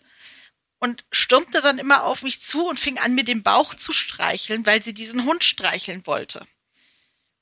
und 0.83 1.05
stürmte 1.13 1.61
dann 1.61 1.79
immer 1.79 2.03
auf 2.03 2.23
mich 2.23 2.41
zu 2.41 2.67
und 2.67 2.77
fing 2.77 2.99
an, 2.99 3.15
mir 3.15 3.23
den 3.23 3.41
Bauch 3.41 3.73
zu 3.73 3.93
streicheln, 3.93 4.65
weil 4.65 4.83
sie 4.83 4.93
diesen 4.93 5.23
Hund 5.23 5.45
streicheln 5.45 6.05
wollte. 6.05 6.45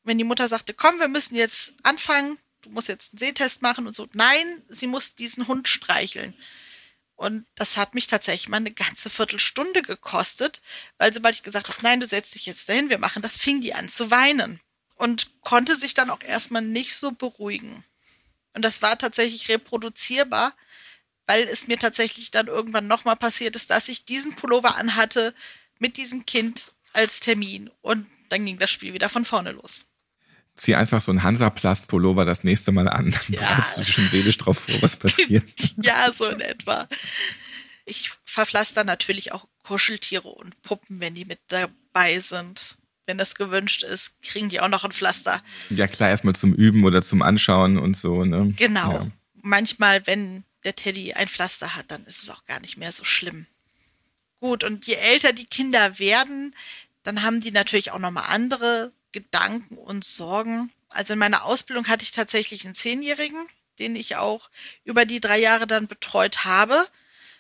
Wenn 0.04 0.20
die 0.20 0.24
Mutter 0.24 0.48
sagte, 0.48 0.76
komm, 0.76 1.00
wir 1.00 1.08
müssen 1.08 1.34
jetzt 1.34 1.74
anfangen, 1.82 2.38
du 2.62 2.70
musst 2.70 2.88
jetzt 2.88 3.14
einen 3.14 3.18
Sehtest 3.18 3.64
machen 3.64 3.88
und 3.88 3.96
so, 3.96 4.08
nein, 4.14 4.62
sie 4.68 4.86
muss 4.86 5.16
diesen 5.16 5.48
Hund 5.48 5.68
streicheln. 5.68 6.36
Und 7.16 7.48
das 7.56 7.78
hat 7.78 7.96
mich 7.96 8.06
tatsächlich 8.06 8.48
mal 8.48 8.58
eine 8.58 8.74
ganze 8.74 9.10
Viertelstunde 9.10 9.82
gekostet, 9.82 10.62
weil 11.00 11.12
sobald 11.12 11.34
ich 11.34 11.42
gesagt 11.42 11.68
habe, 11.68 11.80
nein, 11.82 12.00
du 12.00 12.06
setzt 12.06 12.36
dich 12.36 12.46
jetzt 12.46 12.70
dahin, 12.70 12.92
wir 12.92 13.00
machen 13.00 13.24
das, 13.24 13.38
fing 13.38 13.60
die 13.60 13.74
an 13.74 13.90
zu 13.90 14.12
weinen 14.12 14.60
und 14.98 15.42
konnte 15.42 15.76
sich 15.76 15.96
dann 15.96 16.12
auch 16.12 16.22
erstmal 16.22 16.62
nicht 16.62 16.96
so 16.96 17.12
beruhigen. 17.12 17.84
Und 18.54 18.64
das 18.64 18.84
war 18.84 19.00
tatsächlich 19.00 19.50
reproduzierbar, 19.50 20.54
weil 21.32 21.44
es 21.48 21.68
mir 21.68 21.80
tatsächlich 21.80 22.30
dann 22.32 22.48
irgendwann 22.48 22.88
nochmal 22.88 23.16
passiert 23.16 23.56
ist, 23.56 23.70
dass 23.70 23.88
ich 23.88 24.04
diesen 24.04 24.36
Pullover 24.36 24.76
anhatte 24.76 25.34
mit 25.80 25.96
diesem 25.96 26.26
Kind 26.26 26.74
als 26.92 27.22
Termin 27.22 27.70
und 27.82 28.06
dann 28.28 28.46
ging 28.46 28.58
das 28.58 28.70
Spiel 28.70 28.94
wieder 28.94 29.08
von 29.08 29.24
vorne 29.24 29.52
los. 29.54 29.86
Zieh 30.58 30.76
einfach 30.76 31.00
so 31.02 31.14
ein 31.14 31.24
Hansaplast-Pullover 31.24 32.26
das 32.26 32.44
nächste 32.44 32.74
Mal 32.74 32.90
an. 32.90 33.12
Dann 33.12 33.22
Ja. 33.34 33.40
bereitest 33.40 33.78
du 33.78 33.82
dich 33.82 33.94
schon 33.94 34.08
seelisch 34.10 34.38
drauf 34.40 34.58
vor, 34.60 34.82
was 34.82 34.96
passiert. 34.98 35.44
ja, 35.82 36.12
so 36.12 36.26
in 36.26 36.42
etwa. 36.42 36.88
Ich 37.86 38.12
verpflaster 38.26 38.84
natürlich 38.84 39.32
auch 39.32 39.48
Kuscheltiere 39.64 40.28
und 40.28 40.62
Puppen, 40.64 41.00
wenn 41.00 41.14
die 41.14 41.24
mit 41.26 41.40
dabei 41.48 42.20
sind. 42.20 42.76
Wenn 43.06 43.18
das 43.18 43.36
gewünscht 43.36 43.84
ist, 43.84 44.22
kriegen 44.22 44.50
die 44.50 44.60
auch 44.60 44.68
noch 44.68 44.84
ein 44.84 44.92
Pflaster. 44.92 45.42
ja, 45.70 45.88
klar, 45.88 46.10
erstmal 46.10 46.36
zum 46.36 46.54
Üben 46.54 46.84
oder 46.84 47.02
zum 47.02 47.22
Anschauen 47.22 47.78
und 47.78 47.96
so, 47.96 48.26
ne? 48.26 48.54
Genau. 48.58 48.92
Ja. 48.92 49.08
Manchmal, 49.42 50.06
wenn 50.06 50.44
der 50.64 50.76
Teddy 50.76 51.14
ein 51.14 51.28
Pflaster 51.28 51.76
hat, 51.76 51.90
dann 51.90 52.06
ist 52.06 52.24
es 52.24 52.30
auch 52.30 52.46
gar 52.46 52.60
nicht 52.60 52.78
mehr 52.78 52.92
so 52.92 53.04
schlimm. 53.04 53.48
Gut, 54.40 54.64
und 54.64 54.88
je 54.88 54.96
älter 54.96 55.34
die 55.34 55.46
Kinder 55.46 56.00
werden, 56.00 56.56
dann 57.04 57.24
haben 57.24 57.42
die 57.42 57.52
natürlich 57.52 57.92
auch 57.92 58.00
nochmal 58.00 58.26
andere 58.30 58.92
Gedanken 59.12 59.78
und 59.78 60.04
Sorgen. 60.04 60.72
Also 60.90 61.14
in 61.14 61.20
meiner 61.20 61.46
Ausbildung 61.46 61.88
hatte 61.88 62.04
ich 62.04 62.12
tatsächlich 62.12 62.66
einen 62.66 62.76
Zehnjährigen, 62.76 63.48
den 63.80 63.96
ich 63.96 64.16
auch 64.16 64.50
über 64.84 65.06
die 65.06 65.20
drei 65.20 65.40
Jahre 65.40 65.68
dann 65.68 65.88
betreut 65.88 66.44
habe. 66.46 66.88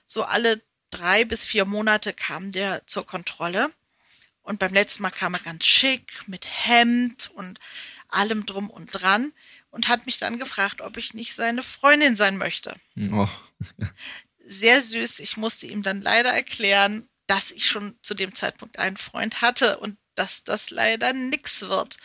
So 0.08 0.24
alle 0.24 0.62
drei 0.90 1.25
bis 1.25 1.44
vier 1.44 1.66
Monate 1.66 2.13
kam 2.13 2.51
der 2.51 2.86
zur 2.88 3.06
Kontrolle. 3.06 3.72
Und 4.44 4.60
beim 4.60 4.74
letzten 4.74 5.04
Mal 5.04 5.12
kam 5.12 5.34
er 5.34 5.40
ganz 5.40 5.66
schick 5.66 6.28
mit 6.28 6.48
Hemd 6.48 7.32
und 7.36 7.60
allem 8.10 8.46
drum 8.46 8.70
und 8.70 8.88
dran 8.88 9.32
und 9.72 9.88
hat 9.88 10.06
mich 10.06 10.18
dann 10.20 10.38
gefragt, 10.40 10.82
ob 10.82 10.98
ich 10.98 11.13
nicht 11.13 11.34
seine 11.34 11.63
Freundin 11.63 12.16
sein 12.16 12.38
möchte. 12.38 12.75
Oh. 13.12 13.28
Sehr 14.46 14.82
süß. 14.82 15.20
Ich 15.20 15.38
musste 15.38 15.68
ihm 15.68 15.82
dann 15.84 16.01
leider 16.01 16.30
erklären, 16.32 17.08
dass 17.28 17.51
ich 17.51 17.68
schon 17.68 17.96
zu 18.01 18.13
dem 18.13 18.36
Zeitpunkt 18.36 18.80
einen 18.80 18.98
Freund 18.98 19.42
hatte 19.42 19.78
und 19.78 19.98
dass 20.16 20.44
das 20.44 20.70
leider 20.72 21.13
nix 21.13 21.62
wird. 21.62 21.98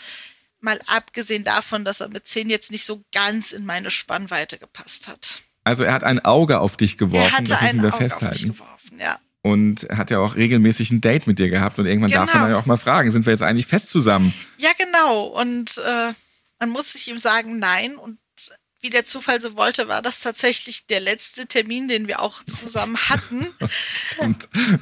Mal 0.61 0.81
abgesehen 0.87 1.45
davon, 1.45 1.85
dass 1.85 2.01
er 2.01 2.09
mit 2.09 2.27
zehn 2.27 2.49
jetzt 2.49 2.71
nicht 2.71 2.85
so 2.85 3.03
ganz 3.13 3.53
in 3.53 3.67
meine 3.67 3.91
Spannweite 3.91 4.59
gepasst 4.59 5.09
hat. 5.09 5.41
Also 5.65 5.83
er 5.83 5.93
hat 5.93 6.05
ein 6.05 6.25
Auge 6.25 6.61
auf 6.61 6.77
dich 6.77 6.93
er 6.93 6.97
geworfen, 6.99 7.33
hatte 7.33 7.45
das 7.45 7.63
müssen 7.63 7.79
ein 7.81 7.83
wir 7.83 7.89
Auge 7.89 7.95
auf 7.97 8.01
mich 8.01 8.13
festhalten. 8.13 8.49
geworfen, 8.49 8.99
ja. 9.01 9.19
Und 9.43 9.89
hat 9.91 10.11
ja 10.11 10.19
auch 10.19 10.35
regelmäßig 10.37 10.91
ein 10.91 11.01
Date 11.01 11.27
mit 11.27 11.39
dir 11.39 11.49
gehabt 11.51 11.79
und 11.79 11.87
irgendwann 11.87 12.11
darf 12.11 12.31
Genau. 12.31 12.43
man 12.45 12.51
ja 12.53 12.59
auch 12.59 12.67
mal 12.67 12.77
fragen, 12.77 13.11
sind 13.13 13.27
wir 13.27 13.33
jetzt 13.33 13.43
eigentlich 13.43 13.67
fest 13.67 13.89
zusammen? 13.89 14.33
Ja, 14.59 14.71
genau. 14.79 15.25
Und 15.25 15.79
äh, 15.79 16.13
man 16.59 16.71
muss 16.71 16.93
sich 16.93 17.09
ihm 17.09 17.19
sagen, 17.19 17.59
nein. 17.59 17.97
Und 17.97 18.19
wie 18.81 18.91
der 18.91 19.07
Zufall 19.07 19.41
so 19.41 19.57
wollte, 19.57 19.89
war 19.89 20.03
das 20.03 20.21
tatsächlich 20.21 20.87
der 20.87 21.01
letzte 21.01 21.47
Termin, 21.47 21.89
den 21.89 22.09
wir 22.09 22.21
auch 22.21 22.45
zusammen 22.45 22.97
hatten, 23.09 23.47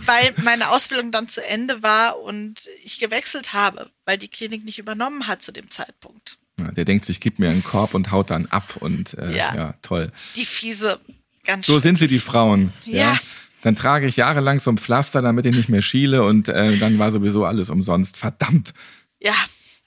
weil 0.04 0.35
meine 0.43 0.71
Ausbildung 0.71 1.11
dann 1.11 1.28
zu 1.28 1.45
Ende 1.47 1.83
war 1.83 2.21
und 2.21 2.69
ich 2.85 2.99
gewechselt 2.99 3.52
habe, 3.52 3.90
weil 4.04 4.19
die 4.19 4.28
Klinik 4.28 4.64
nicht 4.64 4.78
übernommen 4.78 5.26
hat 5.26 5.43
zu 5.43 5.52
dem 5.52 5.71
Zeitpunkt. 5.71 6.38
ja, 6.59 6.71
der 6.73 6.85
denkt 6.85 7.04
sich, 7.04 7.21
gib 7.21 7.38
mir 7.38 7.50
einen 7.50 7.64
Korb 7.64 7.95
und 7.95 8.11
haut 8.11 8.31
dann 8.31 8.47
ab 8.47 8.76
und 8.81 9.14
äh, 9.14 9.35
ja. 9.35 9.54
Ja. 9.54 9.75
toll. 9.83 10.12
Die 10.37 10.45
fiese, 10.45 11.00
ganz 11.45 11.66
So 11.66 11.78
sind 11.78 11.97
sie 11.99 12.09
die. 12.09 12.19
Frauen. 12.19 12.73
Ja. 12.85 13.16
Dann 13.62 13.76
trage 13.76 14.07
ich 14.07 14.16
jahrelang 14.16 14.61
so 14.61 14.71
ein 14.71 14.76
Pflaster, 14.76 15.23
damit 15.23 15.47
ich 15.47 15.57
nicht 15.57 15.71
mehr 15.71 15.81
schiele 15.83 16.25
und 16.25 16.49
äh, 16.49 16.76
dann 16.78 16.99
war 16.99 17.11
sowieso 17.12 17.47
alles 17.47 17.71
umsonst. 17.71 18.19
Verdammt. 18.19 18.75
Ja, 19.21 19.35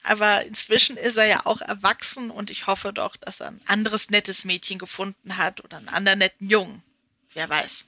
aber 0.08 0.44
inzwischen 0.46 0.96
ist 0.96 1.16
er 1.16 1.26
ja 1.26 1.40
auch 1.44 1.60
erwachsen 1.60 2.30
und 2.30 2.50
ich 2.50 2.66
hoffe 2.66 2.92
doch, 2.92 3.16
dass 3.16 3.40
er 3.40 3.48
ein 3.48 3.60
anderes 3.66 4.10
nettes 4.10 4.44
Mädchen 4.44 4.78
gefunden 4.78 5.36
hat 5.36 5.62
oder 5.64 5.76
einen 5.76 5.88
anderen 5.88 6.20
netten 6.20 6.48
Jungen. 6.48 6.82
Wer 7.34 7.48
weiß. 7.48 7.86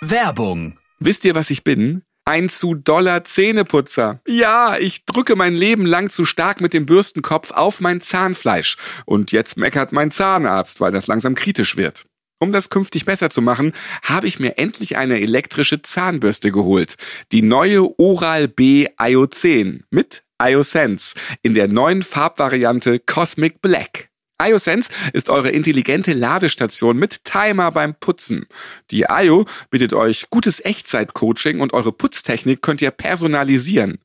Werbung. 0.00 0.78
Wisst 0.98 1.24
ihr, 1.24 1.34
was 1.34 1.50
ich 1.50 1.64
bin? 1.64 2.02
Ein 2.26 2.48
zu 2.48 2.74
doller 2.74 3.24
Zähneputzer. 3.24 4.20
Ja, 4.26 4.78
ich 4.78 5.04
drücke 5.04 5.36
mein 5.36 5.54
Leben 5.54 5.84
lang 5.84 6.08
zu 6.08 6.24
stark 6.24 6.60
mit 6.60 6.72
dem 6.72 6.86
Bürstenkopf 6.86 7.50
auf 7.50 7.80
mein 7.80 8.00
Zahnfleisch. 8.00 8.76
Und 9.04 9.30
jetzt 9.32 9.58
meckert 9.58 9.92
mein 9.92 10.10
Zahnarzt, 10.10 10.80
weil 10.80 10.92
das 10.92 11.06
langsam 11.06 11.34
kritisch 11.34 11.76
wird. 11.76 12.06
Um 12.40 12.52
das 12.52 12.70
künftig 12.70 13.04
besser 13.04 13.30
zu 13.30 13.42
machen, 13.42 13.72
habe 14.02 14.26
ich 14.26 14.38
mir 14.38 14.58
endlich 14.58 14.96
eine 14.96 15.20
elektrische 15.20 15.82
Zahnbürste 15.82 16.52
geholt. 16.52 16.96
Die 17.32 17.42
neue 17.42 17.98
Oral-B 17.98 18.88
IO10 18.98 19.82
mit 19.90 20.22
IOSense 20.42 21.14
in 21.42 21.54
der 21.54 21.68
neuen 21.68 22.02
Farbvariante 22.02 22.98
Cosmic 22.98 23.62
Black. 23.62 24.10
IOSense 24.42 24.90
ist 25.12 25.30
eure 25.30 25.50
intelligente 25.50 26.12
Ladestation 26.12 26.96
mit 26.96 27.24
Timer 27.24 27.70
beim 27.70 27.94
Putzen. 27.94 28.46
Die 28.90 29.06
IO 29.08 29.46
bietet 29.70 29.92
euch 29.92 30.26
gutes 30.28 30.64
Echtzeit-Coaching 30.64 31.60
und 31.60 31.72
eure 31.72 31.92
Putztechnik 31.92 32.60
könnt 32.60 32.82
ihr 32.82 32.90
personalisieren. 32.90 33.98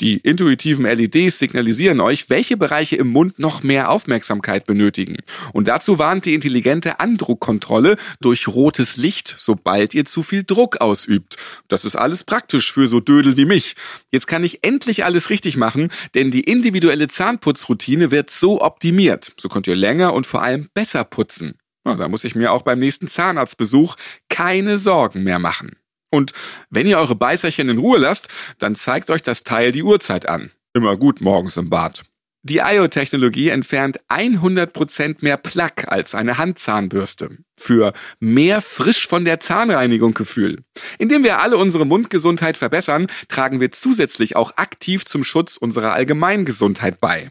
Die 0.00 0.16
intuitiven 0.16 0.86
LEDs 0.86 1.38
signalisieren 1.38 2.00
euch, 2.00 2.30
welche 2.30 2.56
Bereiche 2.56 2.96
im 2.96 3.08
Mund 3.08 3.38
noch 3.38 3.62
mehr 3.62 3.90
Aufmerksamkeit 3.90 4.64
benötigen. 4.64 5.18
Und 5.52 5.68
dazu 5.68 5.98
warnt 5.98 6.24
die 6.24 6.32
intelligente 6.32 7.00
Andruckkontrolle 7.00 7.98
durch 8.20 8.48
rotes 8.48 8.96
Licht, 8.96 9.34
sobald 9.36 9.92
ihr 9.92 10.06
zu 10.06 10.22
viel 10.22 10.44
Druck 10.44 10.80
ausübt. 10.80 11.36
Das 11.68 11.84
ist 11.84 11.94
alles 11.94 12.24
praktisch 12.24 12.72
für 12.72 12.88
so 12.88 13.00
Dödel 13.00 13.36
wie 13.36 13.44
mich. 13.44 13.76
Jetzt 14.10 14.28
kann 14.28 14.44
ich 14.44 14.64
endlich 14.64 15.04
alles 15.04 15.28
richtig 15.28 15.58
machen, 15.58 15.90
denn 16.14 16.30
die 16.30 16.44
individuelle 16.44 17.08
Zahnputzroutine 17.08 18.10
wird 18.10 18.30
so 18.30 18.62
optimiert. 18.62 19.32
So 19.36 19.50
könnt 19.50 19.66
ihr 19.66 19.73
Zähne 19.74 19.80
länger 19.80 20.14
und 20.14 20.26
vor 20.26 20.42
allem 20.42 20.68
besser 20.74 21.04
putzen. 21.04 21.58
Na, 21.84 21.96
da 21.96 22.08
muss 22.08 22.24
ich 22.24 22.34
mir 22.34 22.52
auch 22.52 22.62
beim 22.62 22.78
nächsten 22.78 23.08
Zahnarztbesuch 23.08 23.96
keine 24.28 24.78
Sorgen 24.78 25.22
mehr 25.22 25.38
machen. 25.38 25.76
Und 26.10 26.32
wenn 26.70 26.86
ihr 26.86 26.98
eure 26.98 27.16
Beißerchen 27.16 27.68
in 27.68 27.78
Ruhe 27.78 27.98
lasst, 27.98 28.28
dann 28.58 28.76
zeigt 28.76 29.10
euch 29.10 29.22
das 29.22 29.42
Teil 29.42 29.72
die 29.72 29.82
Uhrzeit 29.82 30.28
an. 30.28 30.50
Immer 30.74 30.96
gut 30.96 31.20
morgens 31.20 31.56
im 31.56 31.70
Bad. 31.70 32.04
Die 32.46 32.58
IO-Technologie 32.58 33.48
entfernt 33.48 34.00
100% 34.10 35.16
mehr 35.20 35.38
Plaque 35.38 35.90
als 35.90 36.14
eine 36.14 36.36
Handzahnbürste. 36.36 37.38
Für 37.56 37.94
mehr 38.20 38.60
frisch 38.60 39.08
von 39.08 39.24
der 39.24 39.40
Zahnreinigung 39.40 40.12
Gefühl. 40.12 40.62
Indem 40.98 41.24
wir 41.24 41.38
alle 41.38 41.56
unsere 41.56 41.86
Mundgesundheit 41.86 42.58
verbessern, 42.58 43.06
tragen 43.28 43.60
wir 43.60 43.72
zusätzlich 43.72 44.36
auch 44.36 44.58
aktiv 44.58 45.06
zum 45.06 45.24
Schutz 45.24 45.56
unserer 45.56 45.94
Allgemeingesundheit 45.94 47.00
bei. 47.00 47.30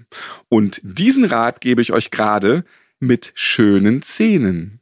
Und 0.50 0.82
diesen 0.82 1.25
Rat 1.25 1.62
gebe 1.62 1.84
ich 1.84 1.93
euch 1.93 2.10
gerade 2.10 2.65
mit 3.00 3.34
schönen 3.36 4.01
Zähnen. 4.01 4.82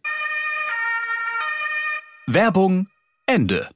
Werbung 2.26 2.88
Ende. 3.26 3.68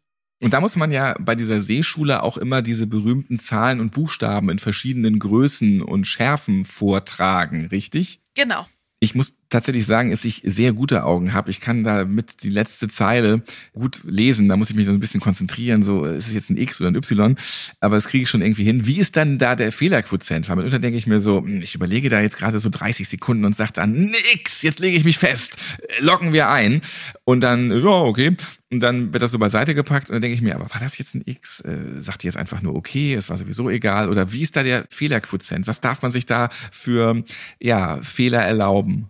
Und 0.46 0.52
da 0.52 0.62
muss 0.62 0.75
man 0.75 0.92
ja 0.92 1.16
bei 1.20 1.34
dieser 1.34 1.60
Seeschule 1.60 2.22
auch 2.22 2.38
immer 2.38 2.62
diese 2.62 2.86
berühmten 2.86 3.40
Zahlen 3.40 3.80
und 3.80 3.90
Buchstaben 3.90 4.52
in 4.52 4.60
verschiedenen 4.60 5.18
Größen 5.18 5.82
und 5.82 6.06
Schärfen 6.06 6.66
vortragen, 6.66 7.66
richtig? 7.72 8.20
Genau. 8.36 8.68
Ich 9.00 9.16
muss 9.16 9.34
tatsächlich 9.56 9.86
sagen, 9.86 10.12
dass 10.12 10.26
ich 10.26 10.42
sehr 10.44 10.74
gute 10.74 11.04
Augen 11.04 11.34
habe. 11.34 11.50
Ich 11.50 11.62
kann 11.62 11.84
da 11.84 12.06
mit 12.06 12.44
die 12.44 12.50
letzte 12.50 12.88
Zeile 12.88 13.42
gut 13.74 14.02
lesen. 14.04 14.50
Da 14.50 14.58
muss 14.58 14.70
ich 14.70 14.76
mich 14.76 14.86
so 14.86 14.92
ein 14.92 15.00
bisschen 15.00 15.22
konzentrieren. 15.22 15.84
So, 15.84 16.06
ist 16.06 16.28
es 16.28 16.34
jetzt 16.34 16.50
ein 16.50 16.58
X 16.58 16.82
oder 16.82 16.92
ein 16.92 16.96
Y? 16.96 17.36
Aber 17.80 17.96
das 17.96 18.06
kriege 18.06 18.24
ich 18.24 18.30
schon 18.30 18.42
irgendwie 18.42 18.64
hin. 18.64 18.86
Wie 18.86 18.98
ist 18.98 19.16
dann 19.16 19.38
da 19.38 19.56
der 19.56 19.72
Fehlerquotient? 19.72 20.50
Weil 20.50 20.58
mitunter 20.58 20.80
denke 20.80 20.98
ich 20.98 21.08
mir 21.08 21.22
so, 21.22 21.40
hm, 21.40 21.62
ich 21.62 21.74
überlege 21.74 22.10
da 22.10 22.20
jetzt 22.20 22.38
gerade 22.38 22.60
so 22.60 22.70
30 22.70 23.08
Sekunden 23.08 23.46
und 23.46 23.56
sage 23.56 23.72
dann, 23.74 23.94
nix, 23.94 24.62
jetzt 24.62 24.80
lege 24.80 24.98
ich 24.98 25.06
mich 25.06 25.18
fest. 25.18 25.58
Locken 26.00 26.34
wir 26.34 26.50
ein. 26.50 26.82
Und 27.24 27.42
dann, 27.42 27.72
ja, 27.72 27.88
okay. 27.88 28.36
Und 28.72 28.82
dann 28.82 29.14
wird 29.14 29.24
das 29.24 29.32
so 29.32 29.40
beiseite 29.40 29.74
gepackt 29.74 30.10
und 30.10 30.16
dann 30.16 30.22
denke 30.22 30.36
ich 30.36 30.42
mir, 30.42 30.56
aber 30.56 30.70
war 30.70 30.82
das 30.82 30.98
jetzt 30.98 31.16
ein 31.16 31.22
X? 31.26 31.62
Äh, 31.62 32.02
sagt 32.02 32.24
ihr 32.24 32.30
jetzt 32.30 32.36
einfach 32.36 32.62
nur 32.62 32.76
okay, 32.76 33.14
es 33.14 33.30
war 33.30 33.38
sowieso 33.38 33.70
egal? 33.70 34.10
Oder 34.10 34.32
wie 34.32 34.42
ist 34.42 34.56
da 34.56 34.64
der 34.64 34.86
Fehlerquotient? 34.90 35.66
Was 35.66 35.82
darf 35.82 36.02
man 36.02 36.12
sich 36.12 36.26
da 36.26 36.50
für 36.72 37.24
ja, 37.62 38.02
Fehler 38.02 38.42
erlauben? 38.42 39.10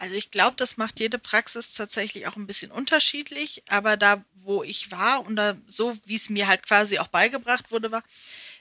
Also 0.00 0.14
ich 0.14 0.30
glaube, 0.30 0.54
das 0.56 0.78
macht 0.78 0.98
jede 0.98 1.18
Praxis 1.18 1.74
tatsächlich 1.74 2.26
auch 2.26 2.36
ein 2.36 2.46
bisschen 2.46 2.70
unterschiedlich, 2.70 3.62
aber 3.68 3.98
da, 3.98 4.24
wo 4.32 4.62
ich 4.62 4.90
war 4.90 5.26
und 5.26 5.36
da, 5.36 5.54
so 5.66 5.96
wie 6.06 6.16
es 6.16 6.30
mir 6.30 6.46
halt 6.46 6.62
quasi 6.66 6.98
auch 6.98 7.08
beigebracht 7.08 7.70
wurde, 7.70 7.92
war, 7.92 8.02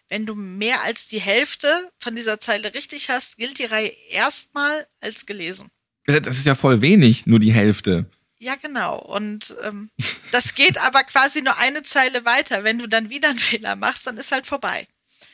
wenn 0.09 0.25
du 0.25 0.35
mehr 0.35 0.83
als 0.83 1.07
die 1.07 1.21
Hälfte 1.21 1.91
von 1.97 2.15
dieser 2.15 2.41
Zeile 2.41 2.73
richtig 2.73 3.09
hast, 3.09 3.37
gilt 3.37 3.57
die 3.57 3.65
Reihe 3.65 3.93
erstmal 4.09 4.85
als 4.99 5.25
gelesen. 5.25 5.69
Das 6.05 6.37
ist 6.37 6.45
ja 6.45 6.55
voll 6.55 6.81
wenig, 6.81 7.25
nur 7.25 7.39
die 7.39 7.53
Hälfte. 7.53 8.05
Ja, 8.39 8.55
genau. 8.55 8.99
Und 8.99 9.55
ähm, 9.63 9.91
das 10.31 10.55
geht 10.55 10.77
aber 10.81 11.03
quasi 11.03 11.41
nur 11.41 11.57
eine 11.57 11.83
Zeile 11.83 12.25
weiter. 12.25 12.65
Wenn 12.65 12.79
du 12.79 12.87
dann 12.87 13.09
wieder 13.09 13.29
einen 13.29 13.39
Fehler 13.39 13.77
machst, 13.77 14.07
dann 14.07 14.17
ist 14.17 14.33
halt 14.33 14.45
vorbei. 14.45 14.87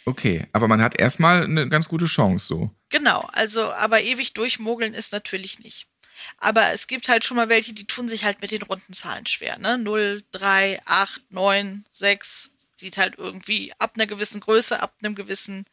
Okay, 0.06 0.46
aber 0.52 0.68
man 0.68 0.82
hat 0.82 1.00
erstmal 1.00 1.46
eine 1.46 1.68
ganz 1.68 1.88
gute 1.88 2.06
Chance 2.06 2.46
so. 2.46 2.70
Genau, 2.90 3.28
also 3.34 3.72
aber 3.74 4.02
ewig 4.02 4.34
durchmogeln 4.34 4.94
ist 4.94 5.12
natürlich 5.12 5.60
nicht. 5.60 5.88
Aber 6.38 6.72
es 6.74 6.88
gibt 6.88 7.10
halt 7.10 7.26
schon 7.26 7.38
mal 7.38 7.50
welche, 7.50 7.74
die 7.74 7.88
tun 7.88 8.08
sich 8.08 8.24
halt 8.24 8.42
mit 8.42 8.52
den 8.52 8.64
runden 8.64 8.94
Zahlen 8.94 9.26
schwer. 9.26 9.58
Ne? 9.60 9.78
0, 9.78 10.24
3, 10.32 10.82
8, 10.86 11.32
9, 11.32 11.86
6. 11.92 12.52
Sieht 12.76 12.98
halt 12.98 13.16
irgendwie 13.18 13.74
ab 13.80 13.94
einer 13.96 14.08
gewissen 14.08 14.42
Größe, 14.42 14.82
ab 14.82 14.96
einem 15.02 15.16
gewissen 15.16 15.66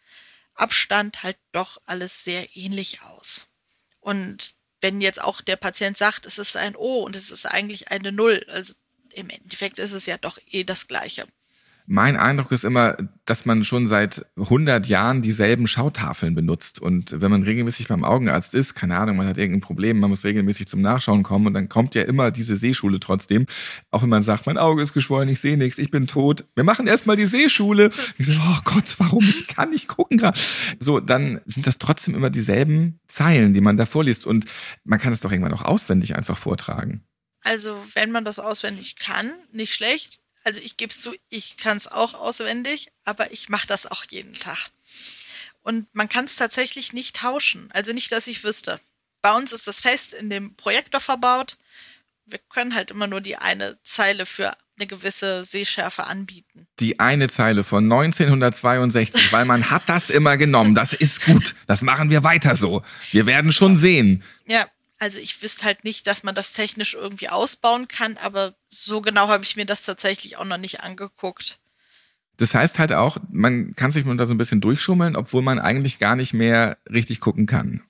Abstand 0.55 1.23
halt 1.23 1.39
doch 1.53 1.81
alles 1.87 2.25
sehr 2.25 2.57
ähnlich 2.57 3.03
aus. 3.03 3.49
Und 4.01 4.55
wenn 4.81 5.01
jetzt 5.01 5.23
auch 5.23 5.41
der 5.41 5.57
Patient 5.57 5.97
sagt, 5.97 6.27
es 6.27 6.39
ist 6.39 6.57
ein 6.57 6.77
O 6.77 7.03
und 7.03 7.17
es 7.17 7.31
ist 7.31 7.47
eigentlich 7.47 7.91
eine 7.91 8.13
Null, 8.13 8.45
also 8.49 8.75
im 9.13 9.31
Endeffekt 9.31 9.79
ist 9.79 9.93
es 9.93 10.07
ja 10.07 10.19
doch 10.19 10.39
eh 10.51 10.65
das 10.65 10.89
Gleiche. 10.89 11.27
Mein 11.87 12.17
Eindruck 12.17 12.53
ist 12.53 12.65
immer, 12.65 12.97
dass 13.25 13.45
man 13.45 13.65
schon 13.65 13.89
seit 13.89 14.25
100 14.37 14.87
Jahren 14.87 15.23
dieselben 15.23 15.67
Schautafeln 15.67 16.35
benutzt. 16.35 16.81
Und 16.81 17.21
wenn 17.21 17.31
man 17.31 17.43
regelmäßig 17.43 17.89
beim 17.89 18.05
Augenarzt 18.05 18.55
ist, 18.55 18.75
keine 18.75 18.99
Ahnung, 18.99 19.17
man 19.17 19.27
hat 19.27 19.39
irgendein 19.39 19.61
Problem, 19.61 19.99
man 19.99 20.11
muss 20.11 20.25
regelmäßig 20.25 20.69
zum 20.69 20.81
Nachschauen 20.81 21.23
kommen 21.23 21.47
und 21.49 21.55
dann 21.55 21.69
kommt 21.69 21.95
ja 21.95 22.03
immer 22.03 22.31
diese 22.31 22.57
Sehschule 22.57 23.01
trotzdem. 23.01 23.47
Auch 23.91 24.03
wenn 24.03 24.09
man 24.09 24.23
sagt, 24.23 24.47
mein 24.47 24.59
Auge 24.59 24.83
ist 24.83 24.93
geschwollen, 24.93 25.29
ich 25.29 25.41
sehe 25.41 25.57
nichts, 25.57 25.79
ich 25.79 25.91
bin 25.91 26.07
tot. 26.07 26.45
Wir 26.55 26.65
machen 26.65 26.87
erstmal 26.87 27.17
die 27.17 27.27
Sehschule. 27.27 27.91
Ich 28.19 28.27
so, 28.27 28.41
oh 28.43 28.59
Gott, 28.65 28.95
warum? 28.99 29.21
Ich 29.21 29.49
kann 29.49 29.71
nicht 29.71 29.89
gucken 29.89 30.19
gerade. 30.19 30.39
So, 30.79 31.01
dann 31.01 31.41
sind 31.47 31.67
das 31.67 31.79
trotzdem 31.79 32.15
immer 32.15 32.31
dieselben 32.31 33.01
Zeilen, 33.09 33.55
die 33.55 33.61
man 33.61 33.77
da 33.77 33.87
vorliest. 33.87 34.27
Und 34.27 34.45
man 34.85 35.01
kann 35.01 35.13
es 35.13 35.21
doch 35.21 35.33
irgendwann 35.33 35.55
auch 35.55 35.63
auswendig 35.63 36.15
einfach 36.15 36.37
vortragen. 36.37 37.03
Also, 37.43 37.77
wenn 37.95 38.13
man 38.13 38.25
das 38.25 38.39
auswendig 38.39 38.97
kann, 38.97 39.33
nicht 39.53 39.75
schlecht 39.75 40.23
also 40.45 40.61
ich 40.61 40.77
gebe 40.77 40.93
es 40.93 41.01
zu, 41.01 41.15
ich 41.29 41.57
kann 41.57 41.77
es 41.77 41.91
auch 41.91 42.15
auswendig, 42.15 42.89
aber 43.05 43.33
ich 43.33 43.49
mache 43.49 43.67
das 43.67 43.91
auch 43.91 44.05
jeden 44.11 44.35
Tag. 44.35 44.71
Und 45.63 45.87
man 45.95 46.09
kann 46.09 46.25
es 46.25 46.37
tatsächlich 46.37 46.93
nicht 46.93 47.17
tauschen. 47.17 47.69
Also 47.73 47.93
nicht, 47.93 48.11
dass 48.13 48.27
ich 48.27 48.45
wüsste. 48.45 48.81
Bei 49.21 49.33
uns 49.33 49.53
ist 49.53 49.69
das 49.69 49.81
fest 49.81 50.13
in 50.13 50.29
dem 50.29 50.57
Projektor 50.57 51.01
verbaut. 51.01 51.57
Wir 52.27 52.39
können 52.39 52.75
halt 52.75 52.91
immer 52.91 53.07
nur 53.07 53.21
die 53.21 53.37
eine 53.37 53.79
Zeile 53.85 54.27
für 54.27 54.57
eine 54.77 54.87
gewisse 54.87 55.45
Sehschärfe 55.45 56.05
anbieten. 56.05 56.67
Die 56.81 56.99
eine 56.99 57.29
Zeile 57.29 57.63
von 57.63 57.85
1962, 57.85 59.33
weil 59.33 59.45
man 59.45 59.71
hat 59.71 59.83
das 59.87 60.11
immer 60.11 60.37
genommen. 60.37 60.75
Das 60.75 60.93
ist 60.93 61.25
gut. 61.27 61.55
Das 61.67 61.83
machen 61.83 62.11
wir 62.11 62.25
weiter 62.25 62.57
so. 62.57 62.83
Wir 63.13 63.27
werden 63.27 63.53
schon 63.53 63.79
sehen. 63.79 64.25
Ja, 64.47 64.67
also 65.03 65.19
ich 65.19 65.43
wüsste 65.43 65.65
halt 65.65 65.83
nicht, 65.83 66.07
dass 66.07 66.23
man 66.23 66.37
das 66.37 66.53
technisch 66.53 66.95
irgendwie 66.95 67.29
ausbauen 67.29 67.89
kann, 67.89 68.17
aber 68.19 68.55
so 68.69 69.01
genau 69.01 69.27
habe 69.27 69.43
ich 69.43 69.57
mir 69.57 69.67
das 69.67 69.83
tatsächlich 69.83 70.37
auch 70.37 70.45
noch 70.45 70.59
nicht 70.59 70.83
angeguckt. 70.83 71.59
Das 72.37 72.55
heißt 72.55 72.79
halt 72.79 72.93
auch, 72.93 73.17
man 73.29 73.75
kann 73.75 73.91
sich 73.91 74.05
da 74.07 74.27
so 74.27 74.33
ein 74.33 74.39
bisschen 74.39 74.61
durchschummeln, 74.61 75.17
obwohl 75.17 75.43
man 75.43 75.59
eigentlich 75.59 75.99
gar 75.99 76.15
nicht 76.15 76.35
mehr 76.35 76.79
richtig 76.89 77.19
gucken 77.19 77.47
kann. 77.47 77.83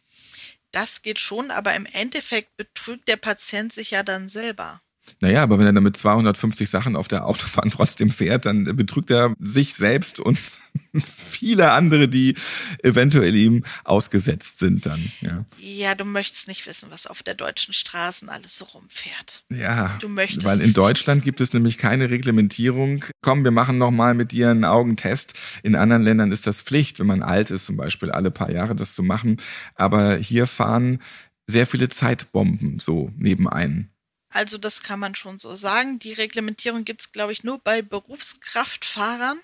Das 0.70 1.03
geht 1.03 1.20
schon, 1.20 1.51
aber 1.51 1.75
im 1.75 1.85
Endeffekt 1.85 2.57
betrügt 2.57 3.07
der 3.09 3.18
Patient 3.18 3.75
sich 3.75 3.90
ja 3.90 4.03
dann 4.03 4.27
selber. 4.27 4.81
Naja, 5.20 5.42
aber 5.42 5.58
wenn 5.58 5.66
er 5.66 5.72
damit 5.72 5.96
250 5.96 6.68
Sachen 6.68 6.96
auf 6.96 7.08
der 7.08 7.26
Autobahn 7.26 7.70
trotzdem 7.74 8.10
fährt, 8.10 8.46
dann 8.46 8.64
betrügt 8.76 9.10
er 9.10 9.34
sich 9.38 9.74
selbst 9.74 10.20
und 10.20 10.38
viele 11.04 11.72
andere, 11.72 12.08
die 12.08 12.34
eventuell 12.82 13.34
ihm 13.34 13.64
ausgesetzt 13.84 14.58
sind 14.58 14.86
dann. 14.86 15.12
Ja. 15.20 15.44
ja, 15.58 15.94
du 15.94 16.04
möchtest 16.04 16.48
nicht 16.48 16.66
wissen, 16.66 16.90
was 16.90 17.06
auf 17.06 17.22
der 17.22 17.34
deutschen 17.34 17.74
Straßen 17.74 18.28
alles 18.28 18.56
so 18.56 18.64
rumfährt. 18.64 19.44
Ja, 19.50 19.96
du 20.00 20.08
möchtest 20.08 20.46
weil 20.46 20.60
in 20.60 20.72
Deutschland 20.72 21.22
gibt 21.22 21.40
es 21.40 21.52
nämlich 21.52 21.78
keine 21.78 22.10
Reglementierung. 22.10 23.04
Komm, 23.22 23.44
wir 23.44 23.50
machen 23.50 23.78
nochmal 23.78 24.14
mit 24.14 24.32
dir 24.32 24.50
einen 24.50 24.64
Augentest. 24.64 25.34
In 25.62 25.76
anderen 25.76 26.02
Ländern 26.02 26.32
ist 26.32 26.46
das 26.46 26.60
Pflicht, 26.60 26.98
wenn 26.98 27.06
man 27.06 27.22
alt 27.22 27.50
ist, 27.50 27.66
zum 27.66 27.76
Beispiel 27.76 28.10
alle 28.10 28.30
paar 28.30 28.50
Jahre 28.50 28.74
das 28.74 28.94
zu 28.94 29.02
machen. 29.02 29.36
Aber 29.74 30.16
hier 30.16 30.46
fahren 30.46 31.00
sehr 31.46 31.66
viele 31.66 31.88
Zeitbomben 31.88 32.78
so 32.78 33.10
nebenein. 33.16 33.91
Also 34.32 34.58
das 34.58 34.82
kann 34.82 34.98
man 34.98 35.14
schon 35.14 35.38
so 35.38 35.54
sagen. 35.54 35.98
Die 35.98 36.12
Reglementierung 36.12 36.84
gibt 36.84 37.02
es, 37.02 37.12
glaube 37.12 37.32
ich, 37.32 37.44
nur 37.44 37.58
bei 37.58 37.82
Berufskraftfahrern, 37.82 39.38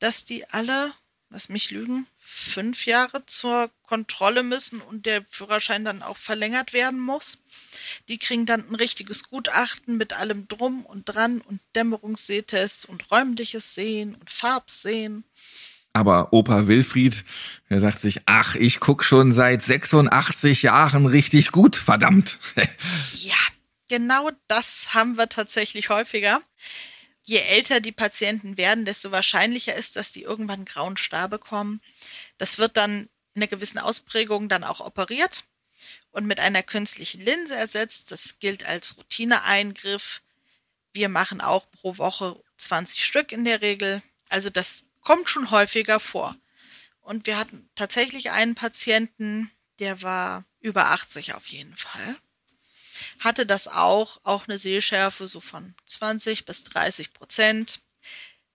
dass 0.00 0.24
die 0.24 0.48
alle, 0.50 0.92
lass 1.30 1.48
mich 1.48 1.70
lügen, 1.70 2.06
fünf 2.18 2.86
Jahre 2.86 3.24
zur 3.26 3.70
Kontrolle 3.82 4.42
müssen 4.42 4.80
und 4.80 5.06
der 5.06 5.24
Führerschein 5.30 5.84
dann 5.84 6.02
auch 6.02 6.16
verlängert 6.16 6.72
werden 6.72 7.00
muss. 7.00 7.38
Die 8.08 8.18
kriegen 8.18 8.44
dann 8.44 8.68
ein 8.68 8.74
richtiges 8.74 9.24
Gutachten 9.24 9.96
mit 9.96 10.12
allem 10.12 10.48
drum 10.48 10.84
und 10.84 11.04
dran 11.04 11.40
und 11.40 11.60
Dämmerungssehtest 11.76 12.86
und 12.86 13.10
räumliches 13.10 13.74
Sehen 13.74 14.14
und 14.14 14.30
Farbsehen. 14.30 15.24
Aber 15.92 16.32
Opa 16.32 16.66
Wilfried, 16.66 17.24
der 17.70 17.80
sagt 17.80 18.00
sich, 18.00 18.22
ach, 18.26 18.54
ich 18.54 18.78
guck 18.78 19.04
schon 19.04 19.32
seit 19.32 19.62
86 19.62 20.62
Jahren 20.62 21.06
richtig 21.06 21.50
gut, 21.50 21.76
verdammt. 21.76 22.38
ja, 23.14 23.34
genau 23.88 24.30
das 24.46 24.94
haben 24.94 25.16
wir 25.16 25.28
tatsächlich 25.28 25.88
häufiger. 25.88 26.42
Je 27.22 27.38
älter 27.38 27.80
die 27.80 27.92
Patienten 27.92 28.56
werden, 28.56 28.84
desto 28.84 29.10
wahrscheinlicher 29.10 29.74
ist, 29.74 29.96
dass 29.96 30.12
die 30.12 30.22
irgendwann 30.22 30.64
grauen 30.64 30.96
Star 30.96 31.28
bekommen. 31.28 31.80
Das 32.38 32.58
wird 32.58 32.76
dann 32.76 33.08
in 33.34 33.42
einer 33.42 33.46
gewissen 33.48 33.78
Ausprägung 33.78 34.48
dann 34.48 34.64
auch 34.64 34.80
operiert 34.80 35.44
und 36.10 36.26
mit 36.26 36.40
einer 36.40 36.62
künstlichen 36.62 37.20
Linse 37.20 37.54
ersetzt. 37.54 38.10
Das 38.10 38.38
gilt 38.38 38.64
als 38.64 38.96
Routineeingriff. 38.96 40.22
Wir 40.92 41.08
machen 41.08 41.40
auch 41.40 41.70
pro 41.70 41.98
Woche 41.98 42.42
20 42.56 43.04
Stück 43.04 43.30
in 43.32 43.44
der 43.44 43.60
Regel. 43.60 44.02
Also 44.28 44.50
das 44.50 44.84
kommt 45.02 45.28
schon 45.28 45.50
häufiger 45.50 46.00
vor. 46.00 46.36
Und 47.00 47.26
wir 47.26 47.38
hatten 47.38 47.68
tatsächlich 47.74 48.30
einen 48.30 48.54
Patienten, 48.54 49.50
der 49.78 50.02
war 50.02 50.44
über 50.60 50.86
80 50.86 51.34
auf 51.34 51.46
jeden 51.46 51.76
Fall 51.76 52.16
hatte 53.20 53.46
das 53.46 53.68
auch, 53.68 54.20
auch 54.24 54.46
eine 54.46 54.58
Sehschärfe 54.58 55.26
so 55.26 55.40
von 55.40 55.74
20 55.86 56.44
bis 56.44 56.64
30 56.64 57.12
Prozent. 57.12 57.80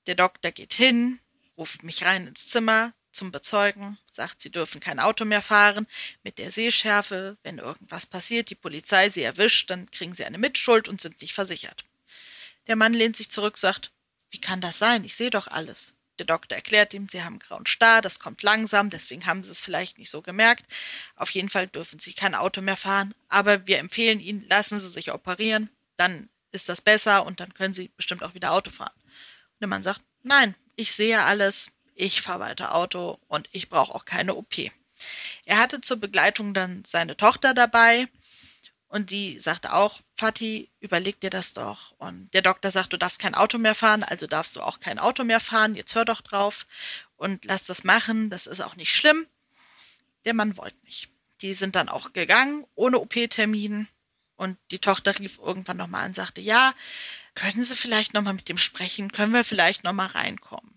Der 0.08 0.16
Doktor 0.16 0.52
geht 0.52 0.74
hin, 0.74 1.20
ruft 1.58 1.84
mich 1.84 2.04
rein 2.04 2.28
ins 2.28 2.48
Zimmer, 2.48 2.94
zum 3.14 3.32
Bezeugen, 3.32 3.98
sagt, 4.12 4.42
sie 4.42 4.52
dürfen 4.52 4.82
kein 4.82 5.00
Auto 5.00 5.24
mehr 5.24 5.42
fahren 5.42 5.88
mit 6.24 6.40
der 6.40 6.52
Sehschärfe. 6.52 7.38
Wenn 7.44 7.60
irgendwas 7.60 8.06
passiert, 8.06 8.50
die 8.50 8.56
Polizei 8.56 9.10
sie 9.10 9.22
erwischt, 9.22 9.70
dann 9.70 9.90
kriegen 9.92 10.14
sie 10.14 10.26
eine 10.26 10.40
Mitschuld 10.40 10.88
und 10.88 11.00
sind 11.00 11.22
nicht 11.22 11.34
versichert. 11.34 11.86
Der 12.68 12.76
Mann 12.76 12.94
lehnt 12.94 13.16
sich 13.16 13.30
zurück, 13.30 13.58
sagt, 13.58 13.92
wie 14.32 14.42
kann 14.42 14.62
das 14.62 14.80
sein? 14.80 15.04
Ich 15.04 15.16
sehe 15.16 15.30
doch 15.30 15.48
alles. 15.48 15.94
Der 16.20 16.26
Doktor 16.28 16.56
erklärt 16.56 16.94
ihm, 16.94 17.08
sie 17.08 17.24
haben 17.24 17.40
grauen 17.40 17.66
Star, 17.66 18.02
das 18.02 18.20
kommt 18.20 18.44
langsam, 18.44 18.90
deswegen 18.90 19.26
haben 19.26 19.44
sie 19.44 19.52
es 19.52 19.62
vielleicht 19.62 19.98
nicht 19.98 20.12
so 20.12 20.22
gemerkt. 20.22 20.66
Auf 21.16 21.32
jeden 21.32 21.50
Fall 21.50 21.68
dürfen 21.68 22.00
sie 22.00 22.14
kein 22.14 22.36
Auto 22.36 22.62
mehr 22.62 22.78
fahren, 22.78 23.16
aber 23.30 23.66
wir 23.66 23.80
empfehlen 23.80 24.20
ihnen, 24.20 24.48
lassen 24.48 24.78
sie 24.78 24.88
sich 24.88 25.12
operieren, 25.12 25.70
dann 25.98 26.30
ist 26.52 26.70
das 26.70 26.82
besser 26.82 27.26
und 27.26 27.40
dann 27.40 27.54
können 27.54 27.74
sie 27.74 27.90
bestimmt 27.98 28.24
auch 28.24 28.36
wieder 28.36 28.52
Auto 28.52 28.70
fahren. 28.70 28.94
Und 28.96 29.62
der 29.62 29.68
Mann 29.68 29.82
sagt, 29.82 30.02
nein, 30.22 30.56
ich 30.76 30.94
sehe 30.94 31.22
alles, 31.24 31.72
ich 31.96 32.22
fahre 32.22 32.42
weiter 32.42 32.76
Auto 32.76 33.20
und 33.28 33.50
ich 33.52 33.70
brauche 33.70 33.94
auch 33.94 34.06
keine 34.06 34.36
OP. 34.36 34.56
Er 35.46 35.58
hatte 35.58 35.82
zur 35.82 35.98
Begleitung 35.98 36.54
dann 36.54 36.84
seine 36.86 37.18
Tochter 37.18 37.54
dabei 37.54 38.08
und 38.88 39.10
die 39.10 39.40
sagte 39.40 39.74
auch, 39.74 40.00
Fatih, 40.24 40.70
überleg 40.80 41.20
dir 41.20 41.30
das 41.30 41.52
doch. 41.52 41.92
Und 41.98 42.34
der 42.34 42.42
Doktor 42.42 42.72
sagt, 42.72 42.94
du 42.94 42.98
darfst 42.98 43.20
kein 43.20 43.36
Auto 43.36 43.58
mehr 43.58 43.76
fahren, 43.76 44.04
also 44.04 44.26
darfst 44.26 44.56
du 44.56 44.62
auch 44.62 44.80
kein 44.80 44.98
Auto 44.98 45.26
mehr 45.26 45.42
fahren, 45.42 45.76
jetzt 45.76 45.96
hör 45.96 46.06
doch 46.06 46.22
drauf 46.22 46.66
und 47.18 47.44
lass 47.44 47.66
das 47.66 47.84
machen, 47.84 48.30
das 48.30 48.48
ist 48.48 48.62
auch 48.62 48.78
nicht 48.78 48.96
schlimm. 48.96 49.28
Der 50.24 50.34
Mann 50.34 50.56
wollte 50.56 50.78
nicht. 50.86 51.10
Die 51.42 51.54
sind 51.54 51.76
dann 51.76 51.90
auch 51.90 52.14
gegangen, 52.14 52.66
ohne 52.74 53.00
OP-Termin. 53.00 53.90
Und 54.38 54.58
die 54.72 54.80
Tochter 54.80 55.20
rief 55.20 55.40
irgendwann 55.40 55.76
nochmal 55.76 56.04
an 56.04 56.12
und 56.12 56.16
sagte, 56.16 56.40
ja, 56.40 56.74
können 57.36 57.62
Sie 57.62 57.76
vielleicht 57.76 58.14
nochmal 58.14 58.34
mit 58.34 58.48
dem 58.48 58.58
sprechen? 58.58 59.12
Können 59.12 59.34
wir 59.34 59.44
vielleicht 59.44 59.84
nochmal 59.84 60.08
reinkommen? 60.08 60.74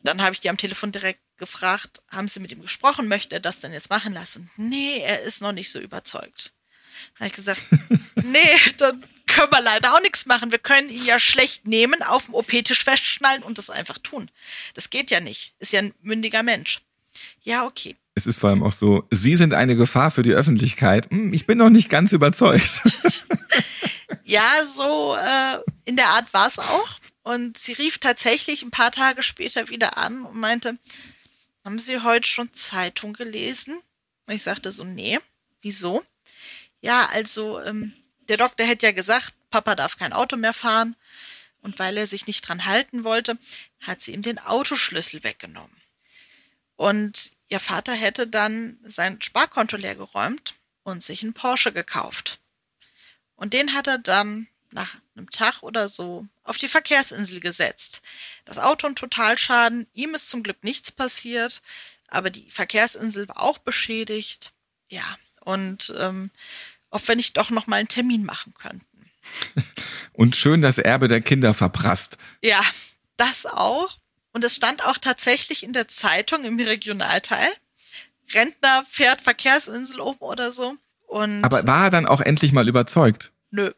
Dann 0.00 0.22
habe 0.22 0.32
ich 0.32 0.40
die 0.40 0.48
am 0.48 0.56
Telefon 0.56 0.92
direkt 0.92 1.20
gefragt, 1.36 2.02
haben 2.10 2.26
Sie 2.26 2.40
mit 2.40 2.52
ihm 2.52 2.62
gesprochen? 2.62 3.06
Möchte 3.06 3.36
er 3.36 3.40
das 3.40 3.60
denn 3.60 3.74
jetzt 3.74 3.90
machen 3.90 4.14
lassen? 4.14 4.50
Nee, 4.56 5.00
er 5.00 5.20
ist 5.20 5.42
noch 5.42 5.52
nicht 5.52 5.70
so 5.70 5.78
überzeugt. 5.78 6.54
Dann 7.18 7.26
habe 7.26 7.28
ich 7.28 7.32
gesagt, 7.32 7.60
nee, 8.22 8.72
dann 8.78 9.04
können 9.26 9.50
wir 9.50 9.60
leider 9.60 9.94
auch 9.94 10.00
nichts 10.00 10.26
machen. 10.26 10.52
Wir 10.52 10.58
können 10.58 10.88
ihn 10.88 11.04
ja 11.04 11.18
schlecht 11.18 11.66
nehmen, 11.66 12.02
auf 12.02 12.26
dem 12.26 12.34
OP-Tisch 12.34 12.84
festschnallen 12.84 13.42
und 13.42 13.58
das 13.58 13.70
einfach 13.70 13.98
tun. 13.98 14.30
Das 14.74 14.90
geht 14.90 15.10
ja 15.10 15.20
nicht. 15.20 15.54
Ist 15.58 15.72
ja 15.72 15.80
ein 15.80 15.94
mündiger 16.02 16.42
Mensch. 16.42 16.80
Ja, 17.42 17.64
okay. 17.64 17.96
Es 18.14 18.26
ist 18.26 18.38
vor 18.38 18.50
allem 18.50 18.62
auch 18.62 18.72
so, 18.72 19.06
Sie 19.10 19.36
sind 19.36 19.52
eine 19.52 19.76
Gefahr 19.76 20.10
für 20.10 20.22
die 20.22 20.32
Öffentlichkeit. 20.32 21.10
Hm, 21.10 21.32
ich 21.34 21.46
bin 21.46 21.58
noch 21.58 21.70
nicht 21.70 21.90
ganz 21.90 22.12
überzeugt. 22.12 22.80
ja, 24.24 24.48
so 24.64 25.16
äh, 25.16 25.58
in 25.84 25.96
der 25.96 26.08
Art 26.08 26.32
war 26.32 26.48
es 26.48 26.58
auch. 26.58 26.98
Und 27.22 27.58
sie 27.58 27.72
rief 27.72 27.98
tatsächlich 27.98 28.62
ein 28.62 28.70
paar 28.70 28.92
Tage 28.92 29.22
später 29.22 29.68
wieder 29.68 29.98
an 29.98 30.22
und 30.22 30.38
meinte, 30.38 30.78
haben 31.64 31.80
Sie 31.80 32.00
heute 32.04 32.28
schon 32.28 32.54
Zeitung 32.54 33.12
gelesen? 33.12 33.80
Und 34.26 34.34
ich 34.34 34.44
sagte 34.44 34.70
so, 34.70 34.84
nee. 34.84 35.18
Wieso? 35.60 36.04
Ja, 36.80 37.06
also 37.12 37.60
ähm, 37.62 37.92
der 38.28 38.36
Doktor 38.36 38.66
hätte 38.66 38.86
ja 38.86 38.92
gesagt, 38.92 39.32
Papa 39.50 39.74
darf 39.74 39.96
kein 39.96 40.12
Auto 40.12 40.36
mehr 40.36 40.54
fahren. 40.54 40.96
Und 41.62 41.78
weil 41.78 41.96
er 41.96 42.06
sich 42.06 42.26
nicht 42.26 42.42
dran 42.42 42.64
halten 42.64 43.02
wollte, 43.02 43.38
hat 43.80 44.00
sie 44.00 44.12
ihm 44.12 44.22
den 44.22 44.38
Autoschlüssel 44.38 45.24
weggenommen. 45.24 45.76
Und 46.76 47.32
ihr 47.48 47.58
Vater 47.58 47.92
hätte 47.92 48.26
dann 48.26 48.78
sein 48.82 49.20
Sparkonto 49.20 49.76
leergeräumt 49.76 50.54
und 50.84 51.02
sich 51.02 51.22
einen 51.22 51.32
Porsche 51.32 51.72
gekauft. 51.72 52.38
Und 53.34 53.52
den 53.52 53.72
hat 53.72 53.86
er 53.86 53.98
dann 53.98 54.46
nach 54.70 54.96
einem 55.16 55.30
Tag 55.30 55.62
oder 55.62 55.88
so 55.88 56.26
auf 56.44 56.58
die 56.58 56.68
Verkehrsinsel 56.68 57.40
gesetzt. 57.40 58.02
Das 58.44 58.58
Auto 58.58 58.86
ein 58.86 58.94
Totalschaden, 58.94 59.86
ihm 59.94 60.14
ist 60.14 60.28
zum 60.28 60.42
Glück 60.42 60.62
nichts 60.62 60.92
passiert, 60.92 61.62
aber 62.08 62.30
die 62.30 62.50
Verkehrsinsel 62.50 63.28
war 63.28 63.40
auch 63.40 63.58
beschädigt. 63.58 64.52
Ja, 64.88 65.18
und 65.46 65.94
ähm, 65.98 66.30
ob 66.90 67.06
wir 67.06 67.16
nicht 67.16 67.36
doch 67.36 67.50
noch 67.50 67.66
mal 67.66 67.76
einen 67.76 67.88
Termin 67.88 68.24
machen 68.24 68.52
könnten. 68.54 68.84
Und 70.12 70.36
schön 70.36 70.62
das 70.62 70.78
Erbe 70.78 71.08
der 71.08 71.20
Kinder 71.20 71.52
verprasst. 71.54 72.16
Ja, 72.42 72.60
das 73.16 73.46
auch. 73.46 73.98
Und 74.32 74.44
es 74.44 74.54
stand 74.54 74.84
auch 74.84 74.98
tatsächlich 74.98 75.62
in 75.62 75.72
der 75.72 75.88
Zeitung 75.88 76.44
im 76.44 76.58
Regionalteil. 76.58 77.48
Rentner 78.32 78.84
fährt 78.88 79.20
Verkehrsinsel 79.20 80.00
oben 80.00 80.20
oder 80.20 80.52
so. 80.52 80.76
Und 81.06 81.44
Aber 81.44 81.66
war 81.66 81.84
er 81.84 81.90
dann 81.90 82.06
auch 82.06 82.20
endlich 82.20 82.52
mal 82.52 82.68
überzeugt? 82.68 83.32
Nö. 83.50 83.72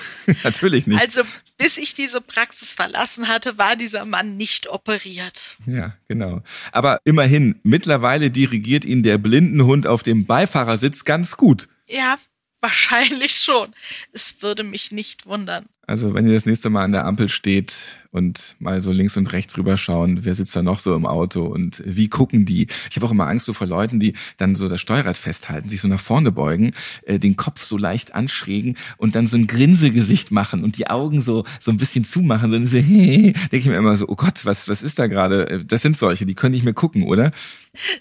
Natürlich 0.44 0.86
nicht. 0.86 1.00
Also 1.00 1.22
bis 1.58 1.78
ich 1.78 1.94
diese 1.94 2.20
Praxis 2.20 2.72
verlassen 2.72 3.28
hatte, 3.28 3.58
war 3.58 3.76
dieser 3.76 4.04
Mann 4.04 4.36
nicht 4.36 4.68
operiert. 4.68 5.56
Ja, 5.66 5.94
genau. 6.08 6.42
Aber 6.72 7.00
immerhin, 7.04 7.60
mittlerweile 7.62 8.30
dirigiert 8.30 8.84
ihn 8.84 9.02
der 9.02 9.18
Blindenhund 9.18 9.86
auf 9.86 10.02
dem 10.02 10.26
Beifahrersitz 10.26 11.04
ganz 11.04 11.36
gut. 11.36 11.68
Ja, 11.88 12.16
wahrscheinlich 12.62 13.34
schon. 13.34 13.74
Es 14.12 14.40
würde 14.40 14.62
mich 14.62 14.92
nicht 14.92 15.26
wundern. 15.26 15.66
Also 15.84 16.14
wenn 16.14 16.26
ihr 16.26 16.32
das 16.34 16.46
nächste 16.46 16.70
Mal 16.70 16.84
an 16.84 16.92
der 16.92 17.04
Ampel 17.04 17.28
steht 17.28 17.74
und 18.12 18.54
mal 18.60 18.82
so 18.82 18.92
links 18.92 19.16
und 19.16 19.32
rechts 19.32 19.58
rüberschauen, 19.58 20.24
wer 20.24 20.34
sitzt 20.34 20.54
da 20.54 20.62
noch 20.62 20.78
so 20.78 20.94
im 20.94 21.06
Auto 21.06 21.42
und 21.42 21.82
wie 21.84 22.08
gucken 22.08 22.46
die? 22.46 22.68
Ich 22.88 22.96
habe 22.96 23.06
auch 23.06 23.10
immer 23.10 23.26
Angst 23.26 23.46
so 23.46 23.52
vor 23.52 23.66
Leuten, 23.66 23.98
die 23.98 24.14
dann 24.36 24.54
so 24.54 24.68
das 24.68 24.80
Steuerrad 24.80 25.16
festhalten, 25.16 25.68
sich 25.68 25.80
so 25.80 25.88
nach 25.88 26.00
vorne 26.00 26.30
beugen, 26.30 26.72
äh, 27.02 27.18
den 27.18 27.36
Kopf 27.36 27.64
so 27.64 27.76
leicht 27.76 28.14
anschrägen 28.14 28.78
und 28.96 29.16
dann 29.16 29.26
so 29.26 29.36
ein 29.36 29.48
Grinsegesicht 29.48 30.30
machen 30.30 30.62
und 30.62 30.78
die 30.78 30.86
Augen 30.86 31.20
so 31.20 31.44
so 31.58 31.72
ein 31.72 31.78
bisschen 31.78 32.04
zumachen. 32.04 32.52
So, 32.52 32.64
so 32.64 32.78
hey, 32.78 33.32
denke 33.50 33.56
ich 33.56 33.66
mir 33.66 33.76
immer 33.76 33.96
so, 33.96 34.06
oh 34.08 34.16
Gott, 34.16 34.46
was 34.46 34.68
was 34.68 34.82
ist 34.82 35.00
da 35.00 35.08
gerade? 35.08 35.50
Äh, 35.50 35.64
das 35.64 35.82
sind 35.82 35.96
solche, 35.96 36.26
die 36.26 36.34
können 36.34 36.52
nicht 36.52 36.64
mehr 36.64 36.74
gucken, 36.74 37.02
oder? 37.02 37.32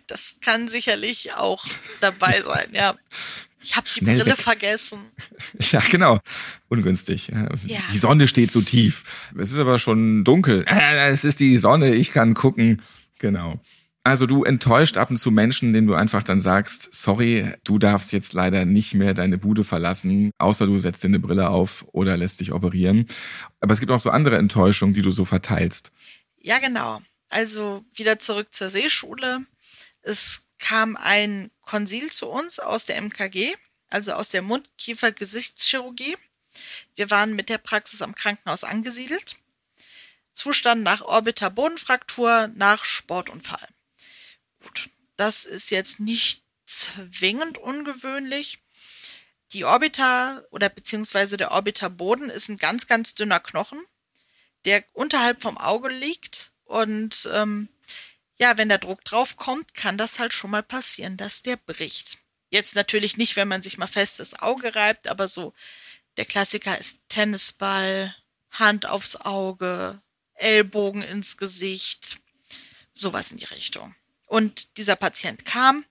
Das 0.05 0.37
kann 0.39 0.67
sicherlich 0.67 1.33
auch 1.33 1.65
dabei 1.99 2.41
sein, 2.41 2.67
ja. 2.73 2.95
Ich 3.61 3.75
habe 3.75 3.87
die 3.95 4.03
Brille 4.03 4.25
weg. 4.25 4.37
vergessen. 4.37 4.99
Ja, 5.71 5.81
genau. 5.89 6.19
Ungünstig. 6.69 7.27
Ja. 7.27 7.47
Die 7.93 7.97
Sonne 7.97 8.27
steht 8.27 8.51
so 8.51 8.61
tief. 8.61 9.03
Es 9.37 9.51
ist 9.51 9.59
aber 9.59 9.77
schon 9.79 10.23
dunkel. 10.23 10.65
Es 10.67 11.23
ist 11.23 11.39
die 11.39 11.57
Sonne, 11.57 11.93
ich 11.93 12.11
kann 12.11 12.33
gucken. 12.33 12.81
Genau. 13.19 13.59
Also 14.03 14.25
du 14.25 14.43
enttäuscht 14.43 14.97
ab 14.97 15.11
und 15.11 15.17
zu 15.17 15.29
Menschen, 15.29 15.73
denen 15.73 15.85
du 15.85 15.93
einfach 15.93 16.23
dann 16.23 16.41
sagst, 16.41 16.91
sorry, 16.91 17.53
du 17.63 17.77
darfst 17.77 18.11
jetzt 18.11 18.33
leider 18.33 18.65
nicht 18.65 18.95
mehr 18.95 19.13
deine 19.13 19.37
Bude 19.37 19.63
verlassen, 19.63 20.31
außer 20.39 20.65
du 20.65 20.79
setzt 20.79 21.03
dir 21.03 21.09
eine 21.09 21.19
Brille 21.19 21.49
auf 21.49 21.85
oder 21.91 22.17
lässt 22.17 22.39
dich 22.39 22.51
operieren. 22.51 23.05
Aber 23.59 23.73
es 23.73 23.79
gibt 23.79 23.91
auch 23.91 23.99
so 23.99 24.09
andere 24.09 24.37
Enttäuschungen, 24.37 24.95
die 24.95 25.03
du 25.03 25.11
so 25.11 25.23
verteilst. 25.23 25.91
Ja, 26.41 26.57
genau. 26.57 27.01
Also 27.29 27.85
wieder 27.93 28.17
zurück 28.17 28.47
zur 28.51 28.71
Seeschule. 28.71 29.41
Es 30.01 30.47
kam 30.61 30.95
ein 30.95 31.51
Konsil 31.65 32.11
zu 32.11 32.29
uns 32.29 32.59
aus 32.59 32.85
der 32.85 33.01
MKG, 33.01 33.55
also 33.89 34.13
aus 34.13 34.29
der 34.29 34.41
Mund-Kiefer-Gesichtschirurgie. 34.41 36.15
Wir 36.95 37.09
waren 37.09 37.33
mit 37.33 37.49
der 37.49 37.57
Praxis 37.57 38.01
am 38.01 38.15
Krankenhaus 38.15 38.63
angesiedelt. 38.63 39.35
Zustand 40.33 40.83
nach 40.83 41.01
Orbiter-Bodenfraktur, 41.01 42.49
nach 42.55 42.85
Sportunfall. 42.85 43.67
Gut, 44.61 44.89
das 45.17 45.45
ist 45.45 45.71
jetzt 45.71 45.99
nicht 45.99 46.43
zwingend 46.65 47.57
ungewöhnlich. 47.57 48.59
Die 49.53 49.65
Orbiter 49.65 50.45
oder 50.51 50.69
beziehungsweise 50.69 51.35
der 51.35 51.51
Orbiterboden 51.51 52.29
ist 52.29 52.47
ein 52.47 52.57
ganz, 52.57 52.87
ganz 52.87 53.15
dünner 53.15 53.41
Knochen, 53.41 53.81
der 54.63 54.85
unterhalb 54.93 55.41
vom 55.41 55.57
Auge 55.57 55.89
liegt 55.89 56.53
und 56.63 57.27
ähm, 57.33 57.67
ja, 58.41 58.57
wenn 58.57 58.69
der 58.69 58.79
Druck 58.79 59.05
drauf 59.05 59.37
kommt, 59.37 59.75
kann 59.75 59.99
das 59.99 60.17
halt 60.17 60.33
schon 60.33 60.49
mal 60.49 60.63
passieren, 60.63 61.15
dass 61.15 61.43
der 61.43 61.57
bricht. 61.57 62.17
Jetzt 62.49 62.73
natürlich 62.73 63.15
nicht, 63.15 63.35
wenn 63.35 63.47
man 63.47 63.61
sich 63.61 63.77
mal 63.77 63.85
fest 63.85 64.19
das 64.19 64.39
Auge 64.39 64.73
reibt, 64.73 65.07
aber 65.07 65.27
so 65.27 65.53
der 66.17 66.25
Klassiker 66.25 66.75
ist 66.75 67.01
Tennisball, 67.07 68.15
Hand 68.49 68.87
aufs 68.87 69.15
Auge, 69.15 70.01
Ellbogen 70.33 71.03
ins 71.03 71.37
Gesicht, 71.37 72.19
sowas 72.93 73.31
in 73.31 73.37
die 73.37 73.45
Richtung. 73.45 73.93
Und 74.25 74.75
dieser 74.77 74.95
Patient 74.95 75.45
kam. 75.45 75.85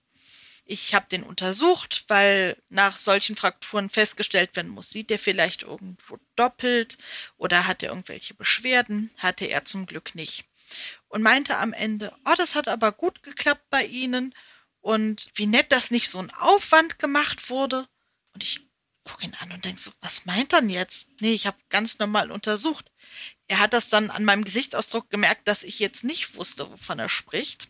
Ich 0.65 0.93
habe 0.95 1.07
den 1.09 1.23
untersucht, 1.23 2.05
weil 2.09 2.57
nach 2.69 2.97
solchen 2.97 3.37
Frakturen 3.37 3.91
festgestellt 3.91 4.57
werden 4.57 4.71
muss, 4.71 4.91
sieht 4.91 5.11
er 5.13 5.19
vielleicht 5.21 5.63
irgendwo 5.63 6.19
doppelt 6.35 6.99
oder 7.37 7.69
hat 7.69 7.85
er 7.85 7.91
irgendwelche 7.91 8.35
Beschwerden? 8.35 9.11
Hatte 9.19 9.47
er 9.47 9.65
zum 9.65 9.87
Glück 9.87 10.17
nicht 10.17 10.45
und 11.11 11.23
meinte 11.23 11.59
am 11.59 11.73
Ende, 11.73 12.13
oh, 12.25 12.35
das 12.37 12.55
hat 12.55 12.69
aber 12.69 12.93
gut 12.93 13.23
geklappt 13.23 13.69
bei 13.69 13.85
Ihnen 13.85 14.35
und 14.81 15.29
wie 15.35 15.47
nett, 15.47 15.73
dass 15.73 15.91
nicht 15.91 16.09
so 16.09 16.19
ein 16.19 16.33
Aufwand 16.33 16.99
gemacht 16.99 17.51
wurde. 17.51 17.87
Und 18.33 18.43
ich 18.43 18.61
gucke 19.05 19.25
ihn 19.25 19.37
an 19.41 19.53
und 19.53 19.65
denke 19.65 19.81
so, 19.81 19.91
was 20.01 20.25
meint 20.25 20.53
er 20.53 20.61
denn 20.61 20.71
jetzt? 20.71 21.09
Nee, 21.21 21.35
ich 21.35 21.47
habe 21.47 21.59
ganz 21.69 21.99
normal 21.99 22.31
untersucht. 22.31 22.91
Er 23.49 23.59
hat 23.59 23.73
das 23.73 23.89
dann 23.89 24.11
an 24.11 24.25
meinem 24.25 24.45
Gesichtsausdruck 24.45 25.11
gemerkt, 25.11 25.49
dass 25.49 25.65
ich 25.65 25.81
jetzt 25.81 26.05
nicht 26.05 26.37
wusste, 26.37 26.71
wovon 26.71 27.01
er 27.01 27.09
spricht. 27.09 27.69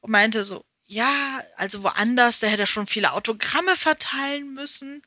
Und 0.00 0.10
meinte 0.10 0.44
so, 0.44 0.64
ja, 0.84 1.40
also 1.56 1.84
woanders, 1.84 2.40
da 2.40 2.48
hätte 2.48 2.66
schon 2.66 2.88
viele 2.88 3.12
Autogramme 3.12 3.76
verteilen 3.76 4.52
müssen. 4.52 5.02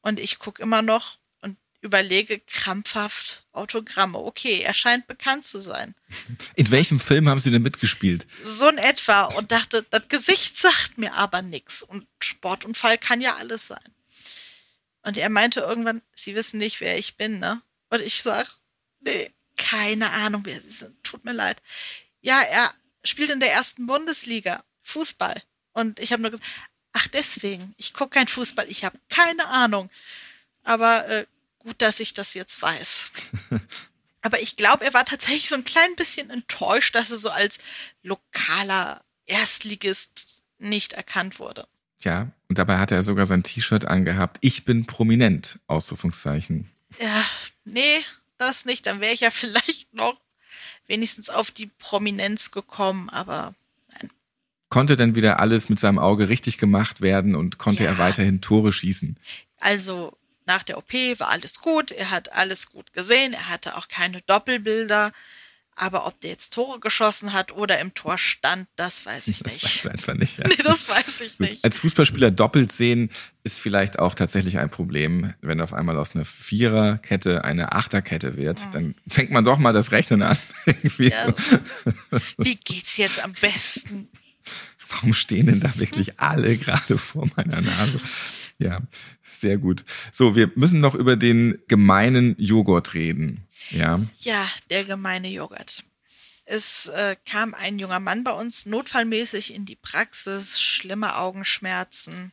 Und 0.00 0.20
ich 0.20 0.38
gucke 0.38 0.62
immer 0.62 0.82
noch 0.82 1.18
und 1.40 1.58
überlege 1.80 2.38
krampfhaft, 2.38 3.43
Autogramme. 3.54 4.18
Okay, 4.18 4.60
er 4.60 4.74
scheint 4.74 5.06
bekannt 5.06 5.44
zu 5.44 5.60
sein. 5.60 5.94
In 6.56 6.70
welchem 6.70 7.00
Film 7.00 7.28
haben 7.28 7.40
Sie 7.40 7.50
denn 7.50 7.62
mitgespielt? 7.62 8.26
So 8.42 8.68
in 8.68 8.78
etwa. 8.78 9.22
Und 9.24 9.52
dachte, 9.52 9.84
das 9.90 10.08
Gesicht 10.08 10.58
sagt 10.58 10.98
mir 10.98 11.14
aber 11.14 11.42
nichts. 11.42 11.82
Und 11.82 12.06
Sportunfall 12.20 12.98
kann 12.98 13.20
ja 13.20 13.36
alles 13.36 13.68
sein. 13.68 13.94
Und 15.02 15.16
er 15.16 15.28
meinte 15.28 15.60
irgendwann, 15.60 16.02
Sie 16.14 16.34
wissen 16.34 16.58
nicht, 16.58 16.80
wer 16.80 16.98
ich 16.98 17.16
bin, 17.16 17.38
ne? 17.38 17.60
Und 17.90 18.00
ich 18.00 18.22
sag, 18.22 18.48
nee, 19.00 19.30
keine 19.56 20.10
Ahnung, 20.10 20.42
wer 20.44 20.60
Sie 20.60 20.70
sind. 20.70 21.02
Tut 21.04 21.24
mir 21.24 21.32
leid. 21.32 21.62
Ja, 22.20 22.40
er 22.40 22.72
spielt 23.04 23.30
in 23.30 23.40
der 23.40 23.52
ersten 23.52 23.86
Bundesliga 23.86 24.64
Fußball. 24.82 25.42
Und 25.72 26.00
ich 26.00 26.12
habe 26.12 26.22
nur 26.22 26.30
gesagt, 26.30 26.48
ach 26.92 27.06
deswegen, 27.08 27.74
ich 27.76 27.92
gucke 27.92 28.10
kein 28.10 28.28
Fußball, 28.28 28.68
ich 28.68 28.84
habe 28.84 28.98
keine 29.10 29.46
Ahnung. 29.48 29.90
Aber 30.62 31.06
äh, 31.08 31.26
gut, 31.64 31.82
dass 31.82 31.98
ich 32.00 32.14
das 32.14 32.34
jetzt 32.34 32.60
weiß. 32.62 33.10
Aber 34.22 34.40
ich 34.40 34.56
glaube, 34.56 34.84
er 34.84 34.94
war 34.94 35.04
tatsächlich 35.04 35.48
so 35.48 35.54
ein 35.56 35.64
klein 35.64 35.96
bisschen 35.96 36.30
enttäuscht, 36.30 36.94
dass 36.94 37.10
er 37.10 37.18
so 37.18 37.30
als 37.30 37.58
lokaler 38.02 39.02
Erstligist 39.26 40.42
nicht 40.58 40.92
erkannt 40.94 41.38
wurde. 41.38 41.66
Tja, 42.00 42.30
und 42.48 42.58
dabei 42.58 42.78
hatte 42.78 42.94
er 42.94 43.02
sogar 43.02 43.26
sein 43.26 43.42
T-Shirt 43.42 43.84
angehabt. 43.86 44.38
Ich 44.40 44.64
bin 44.64 44.86
prominent, 44.86 45.58
Ausrufungszeichen. 45.66 46.70
Ja, 47.00 47.24
nee, 47.64 48.00
das 48.38 48.64
nicht. 48.64 48.86
Dann 48.86 49.00
wäre 49.00 49.12
ich 49.12 49.20
ja 49.20 49.30
vielleicht 49.32 49.92
noch 49.94 50.18
wenigstens 50.86 51.30
auf 51.30 51.50
die 51.50 51.66
Prominenz 51.66 52.50
gekommen, 52.50 53.08
aber 53.10 53.54
nein. 53.92 54.10
Konnte 54.68 54.96
denn 54.96 55.14
wieder 55.14 55.40
alles 55.40 55.68
mit 55.68 55.78
seinem 55.78 55.98
Auge 55.98 56.28
richtig 56.28 56.58
gemacht 56.58 57.00
werden 57.00 57.34
und 57.34 57.58
konnte 57.58 57.84
Ja. 57.84 57.90
er 57.90 57.98
weiterhin 57.98 58.40
Tore 58.40 58.72
schießen? 58.72 59.16
Also 59.60 60.16
nach 60.46 60.62
der 60.62 60.78
OP 60.78 60.92
war 61.18 61.28
alles 61.28 61.60
gut, 61.60 61.90
er 61.90 62.10
hat 62.10 62.32
alles 62.32 62.70
gut 62.70 62.92
gesehen, 62.92 63.32
er 63.32 63.48
hatte 63.48 63.76
auch 63.76 63.88
keine 63.88 64.20
Doppelbilder. 64.22 65.12
Aber 65.76 66.06
ob 66.06 66.20
der 66.20 66.30
jetzt 66.30 66.54
Tore 66.54 66.78
geschossen 66.78 67.32
hat 67.32 67.50
oder 67.50 67.80
im 67.80 67.94
Tor 67.94 68.16
stand, 68.16 68.68
das 68.76 69.04
weiß 69.06 69.26
ich 69.26 69.40
Das 69.40 69.54
nicht. 69.54 69.64
weiß 69.64 69.84
man 69.84 69.92
einfach 69.94 70.14
nicht. 70.14 70.38
Ja. 70.38 70.44
Nee, 70.48 70.62
das 70.62 70.88
weiß 70.88 71.20
ich 71.22 71.40
nicht. 71.40 71.64
Als 71.64 71.78
Fußballspieler 71.78 72.30
doppelt 72.30 72.70
sehen 72.70 73.10
ist 73.42 73.58
vielleicht 73.58 73.98
auch 73.98 74.14
tatsächlich 74.14 74.58
ein 74.58 74.70
Problem. 74.70 75.34
Wenn 75.40 75.60
auf 75.60 75.72
einmal 75.72 75.98
aus 75.98 76.14
einer 76.14 76.24
Viererkette 76.24 77.42
eine 77.42 77.72
Achterkette 77.72 78.36
wird, 78.36 78.60
dann 78.70 78.94
fängt 79.08 79.32
man 79.32 79.44
doch 79.44 79.58
mal 79.58 79.72
das 79.72 79.90
Rechnen 79.90 80.22
an. 80.22 80.38
Ja. 80.98 81.26
so. 81.26 81.34
Wie 82.38 82.54
geht's 82.54 82.96
jetzt 82.96 83.24
am 83.24 83.32
besten? 83.32 84.08
Warum 84.90 85.12
stehen 85.12 85.46
denn 85.46 85.58
da 85.58 85.76
wirklich 85.76 86.20
alle 86.20 86.56
gerade 86.56 86.98
vor 86.98 87.26
meiner 87.34 87.60
Nase? 87.60 88.00
Ja, 88.58 88.78
sehr 89.34 89.58
gut. 89.58 89.84
So, 90.12 90.36
wir 90.36 90.50
müssen 90.54 90.80
noch 90.80 90.94
über 90.94 91.16
den 91.16 91.62
gemeinen 91.68 92.34
Joghurt 92.38 92.94
reden. 92.94 93.46
Ja, 93.70 94.00
Ja, 94.20 94.48
der 94.70 94.84
gemeine 94.84 95.28
Joghurt. 95.28 95.84
Es 96.46 96.88
äh, 96.88 97.16
kam 97.24 97.54
ein 97.54 97.78
junger 97.78 98.00
Mann 98.00 98.22
bei 98.22 98.32
uns 98.32 98.66
notfallmäßig 98.66 99.54
in 99.54 99.64
die 99.64 99.76
Praxis, 99.76 100.60
schlimme 100.60 101.16
Augenschmerzen 101.16 102.32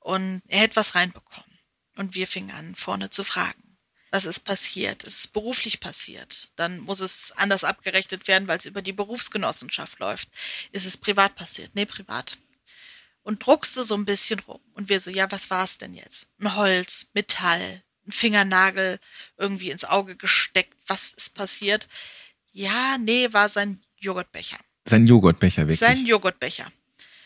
und 0.00 0.42
er 0.48 0.60
hätte 0.60 0.76
was 0.76 0.94
reinbekommen. 0.94 1.50
Und 1.96 2.14
wir 2.14 2.26
fingen 2.26 2.50
an, 2.50 2.74
vorne 2.74 3.10
zu 3.10 3.22
fragen. 3.22 3.62
Was 4.10 4.24
ist 4.24 4.40
passiert? 4.40 5.04
Ist 5.04 5.20
es 5.20 5.28
beruflich 5.28 5.80
passiert? 5.80 6.50
Dann 6.56 6.80
muss 6.80 7.00
es 7.00 7.32
anders 7.32 7.64
abgerechnet 7.64 8.28
werden, 8.28 8.48
weil 8.48 8.58
es 8.58 8.66
über 8.66 8.82
die 8.82 8.92
Berufsgenossenschaft 8.92 9.98
läuft. 10.00 10.28
Ist 10.70 10.86
es 10.86 10.96
privat 10.96 11.34
passiert? 11.34 11.70
Nee, 11.74 11.86
privat. 11.86 12.38
Und 13.22 13.46
druckste 13.46 13.84
so 13.84 13.94
ein 13.94 14.04
bisschen 14.04 14.40
rum. 14.40 14.60
Und 14.74 14.88
wir 14.88 14.98
so, 14.98 15.10
ja, 15.10 15.30
was 15.30 15.50
war 15.50 15.64
es 15.64 15.78
denn 15.78 15.94
jetzt? 15.94 16.26
Ein 16.40 16.56
Holz, 16.56 17.10
Metall, 17.14 17.82
ein 18.06 18.12
Fingernagel 18.12 18.98
irgendwie 19.36 19.70
ins 19.70 19.84
Auge 19.84 20.16
gesteckt. 20.16 20.74
Was 20.86 21.12
ist 21.12 21.34
passiert? 21.34 21.88
Ja, 22.52 22.98
nee, 22.98 23.32
war 23.32 23.48
sein 23.48 23.80
Joghurtbecher. 23.98 24.58
sein 24.86 25.06
Joghurtbecher 25.06 25.62
wirklich. 25.62 25.78
Sein 25.78 26.04
Joghurtbecher. 26.04 26.70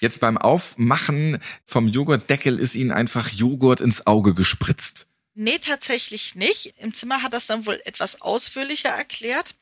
Jetzt 0.00 0.20
beim 0.20 0.37
Aufmachen 0.37 1.38
vom 1.64 1.88
Joghurtdeckel 1.88 2.59
ist 2.59 2.74
ihnen 2.74 2.92
einfach 2.92 3.30
Joghurt 3.30 3.80
ins 3.80 4.06
Auge 4.06 4.35
gespritzt. 4.35 5.06
Nee, 5.35 5.59
tatsächlich 5.59 6.35
nicht. 6.35 6.74
Im 6.78 6.92
Zimmer 6.94 7.22
hat 7.22 7.32
er 7.32 7.38
es 7.38 7.46
dann 7.46 7.66
wohl 7.66 7.80
etwas 7.85 8.20
ausführlicher 8.20 8.90
erklärt. 8.90 9.54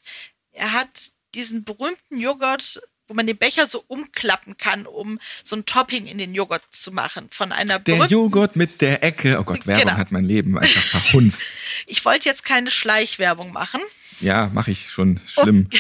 Er 0.53 0.73
hat 0.73 1.13
diesen 1.35 1.65
berühmten 1.65 2.19
Joghurt, 2.19 2.81
wo 3.09 3.15
man 3.15 3.27
den 3.27 3.37
Becher 3.37 3.67
so 3.67 3.85
umklappen 3.89 4.57
kann, 4.57 4.87
um 4.87 5.19
so 5.43 5.57
ein 5.57 5.65
Topping 5.67 6.07
in 6.07 6.19
den 6.19 6.35
Joghurt 6.35 6.63
zu 6.71 6.91
machen. 6.93 7.29
Von 7.31 7.53
einer 7.53 7.79
Der. 7.79 8.07
Joghurt 8.07 8.57
mit 8.57 8.81
der 8.81 9.03
Ecke. 9.03 9.39
Oh 9.39 9.45
Gott, 9.45 9.67
Werbung 9.67 9.85
Genau. 9.85 9.97
hat 9.99 10.13
mein 10.13 10.25
Leben 10.25 10.57
einfach 10.59 10.83
verhunzt. 11.01 11.43
Ich 11.87 12.05
wollte 12.05 12.29
jetzt 12.29 12.45
keine 12.45 12.71
Schleichwerbung 12.71 13.53
machen. 13.53 13.81
Ja, 14.21 14.49
mache 14.55 14.71
ich 14.71 14.91
schon 14.91 15.21
schlimm. 15.27 15.69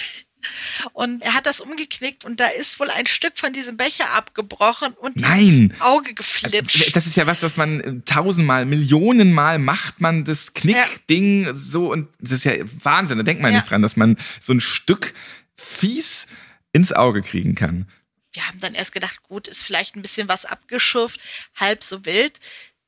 Und 0.92 1.22
er 1.22 1.32
hat 1.34 1.46
das 1.46 1.60
umgeknickt 1.60 2.26
und 2.26 2.38
da 2.38 2.46
ist 2.48 2.78
wohl 2.78 2.90
ein 2.90 3.06
Stück 3.06 3.38
von 3.38 3.54
diesem 3.54 3.78
Becher 3.78 4.10
abgebrochen 4.12 4.92
und 4.92 5.16
Nein! 5.16 5.70
ins 5.72 5.80
Auge 5.80 6.12
geflitscht. 6.12 6.94
Das 6.94 7.06
ist 7.06 7.16
ja 7.16 7.26
was, 7.26 7.42
was 7.42 7.56
man 7.56 7.80
äh, 7.80 8.00
tausendmal, 8.04 8.66
Millionenmal 8.66 9.58
macht 9.58 10.02
man 10.02 10.24
das 10.24 10.52
Knickding 10.52 11.54
so 11.54 11.90
und 11.90 12.08
das 12.20 12.32
ist 12.32 12.44
ja 12.44 12.52
Wahnsinn. 12.82 13.16
Da 13.16 13.22
denkt 13.24 13.40
man 13.42 13.52
Ja. 13.52 13.60
nicht 13.60 13.70
dran, 13.70 13.80
dass 13.80 13.96
man 13.96 14.18
so 14.38 14.52
ein 14.52 14.60
Stück 14.60 15.14
fies 15.56 16.26
ins 16.74 16.92
Auge 16.92 17.22
kriegen 17.22 17.54
kann. 17.54 17.88
Wir 18.32 18.46
haben 18.46 18.58
dann 18.58 18.74
erst 18.74 18.92
gedacht, 18.92 19.22
gut, 19.22 19.48
ist 19.48 19.62
vielleicht 19.62 19.96
ein 19.96 20.02
bisschen 20.02 20.28
was 20.28 20.44
abgeschürft, 20.44 21.20
halb 21.54 21.84
so 21.84 22.04
wild. 22.04 22.38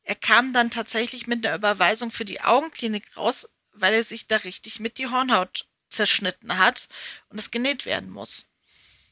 Er 0.02 0.16
kam 0.16 0.52
dann 0.52 0.70
tatsächlich 0.70 1.26
mit 1.26 1.46
einer 1.46 1.56
Überweisung 1.56 2.10
für 2.10 2.24
die 2.24 2.40
Augenklinik 2.40 3.16
raus, 3.16 3.48
weil 3.72 3.94
er 3.94 4.04
sich 4.04 4.26
da 4.26 4.36
richtig 4.36 4.80
mit 4.80 4.98
die 4.98 5.06
Hornhaut 5.06 5.66
zerschnitten 5.88 6.58
hat 6.58 6.88
und 7.28 7.38
es 7.38 7.52
genäht 7.52 7.86
werden 7.86 8.10
muss. 8.10 8.48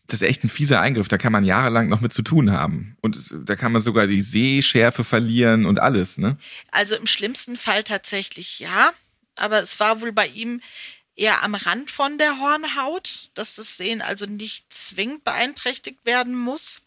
Das 0.09 0.21
ist 0.21 0.27
echt 0.27 0.45
ein 0.45 0.51
fieser 0.51 0.81
Eingriff, 0.81 1.09
da 1.09 1.19
kann 1.19 1.33
man 1.33 1.45
jahrelang 1.45 1.89
noch 1.89 2.01
mit 2.01 2.13
zu 2.13 2.23
tun 2.23 2.51
haben. 2.51 2.97
Und 3.01 3.33
da 3.45 3.57
kann 3.57 3.73
man 3.73 3.81
sogar 3.81 4.07
die 4.07 4.21
Sehschärfe 4.21 5.05
verlieren 5.05 5.65
und 5.65 5.81
alles, 5.81 6.19
ne? 6.19 6.37
Also 6.73 6.97
im 6.97 7.07
schlimmsten 7.07 7.57
Fall 7.57 7.85
tatsächlich 7.85 8.59
ja, 8.59 8.93
aber 9.37 9.63
es 9.63 9.81
war 9.81 10.01
wohl 10.01 10.13
bei 10.13 10.27
ihm 10.27 10.61
eher 11.16 11.42
am 11.42 11.55
Rand 11.55 11.90
von 11.90 12.18
der 12.18 12.38
Hornhaut, 12.38 13.31
dass 13.35 13.57
das 13.57 13.77
Sehen 13.77 14.03
also 14.03 14.27
nicht 14.27 14.72
zwingend 14.72 15.24
beeinträchtigt 15.24 16.05
werden 16.05 16.35
muss. 16.35 16.83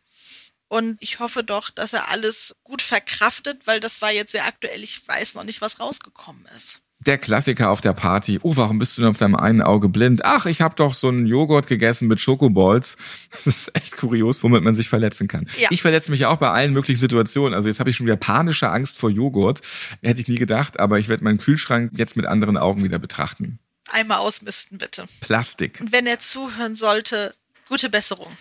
Und 0.69 0.97
ich 1.01 1.19
hoffe 1.19 1.43
doch, 1.43 1.69
dass 1.69 1.93
er 1.93 2.09
alles 2.09 2.55
gut 2.63 2.81
verkraftet, 2.81 3.61
weil 3.65 3.79
das 3.79 4.01
war 4.01 4.11
jetzt 4.11 4.33
sehr 4.33 4.45
aktuell. 4.45 4.83
Ich 4.83 5.07
weiß 5.07 5.35
noch 5.35 5.45
nicht, 5.45 5.61
was 5.61 5.79
rausgekommen 5.79 6.45
ist. 6.55 6.81
Der 6.99 7.19
Klassiker 7.19 7.69
auf 7.69 7.79
der 7.79 7.93
Party. 7.93 8.39
Oh, 8.41 8.57
warum 8.57 8.79
bist 8.79 8.97
du 8.97 9.01
denn 9.01 9.11
auf 9.11 9.17
deinem 9.17 9.35
einen 9.35 9.61
Auge 9.61 9.87
blind? 9.87 10.25
Ach, 10.25 10.47
ich 10.47 10.61
habe 10.61 10.75
doch 10.75 10.95
so 10.95 11.09
einen 11.09 11.27
Joghurt 11.27 11.67
gegessen 11.67 12.07
mit 12.07 12.19
Schokoballs. 12.19 12.97
Das 13.31 13.45
ist 13.45 13.75
echt 13.75 13.95
kurios, 13.95 14.43
womit 14.43 14.63
man 14.63 14.73
sich 14.73 14.89
verletzen 14.89 15.27
kann. 15.27 15.47
Ja. 15.59 15.69
Ich 15.71 15.81
verletze 15.81 16.09
mich 16.09 16.21
ja 16.21 16.29
auch 16.29 16.37
bei 16.37 16.49
allen 16.49 16.73
möglichen 16.73 16.99
Situationen. 16.99 17.53
Also 17.53 17.69
jetzt 17.69 17.79
habe 17.79 17.89
ich 17.89 17.95
schon 17.95 18.07
wieder 18.07 18.15
panische 18.17 18.69
Angst 18.69 18.97
vor 18.97 19.11
Joghurt. 19.11 19.61
Hätte 20.01 20.19
ich 20.19 20.27
nie 20.27 20.37
gedacht, 20.37 20.79
aber 20.79 20.97
ich 20.97 21.07
werde 21.07 21.23
meinen 21.23 21.37
Kühlschrank 21.37 21.91
jetzt 21.95 22.17
mit 22.17 22.25
anderen 22.25 22.57
Augen 22.57 22.83
wieder 22.83 22.99
betrachten. 22.99 23.59
Einmal 23.91 24.19
ausmisten, 24.19 24.77
bitte. 24.77 25.05
Plastik. 25.21 25.79
Und 25.81 25.91
wenn 25.91 26.07
er 26.07 26.19
zuhören 26.19 26.75
sollte, 26.75 27.33
gute 27.67 27.89
Besserung. 27.89 28.35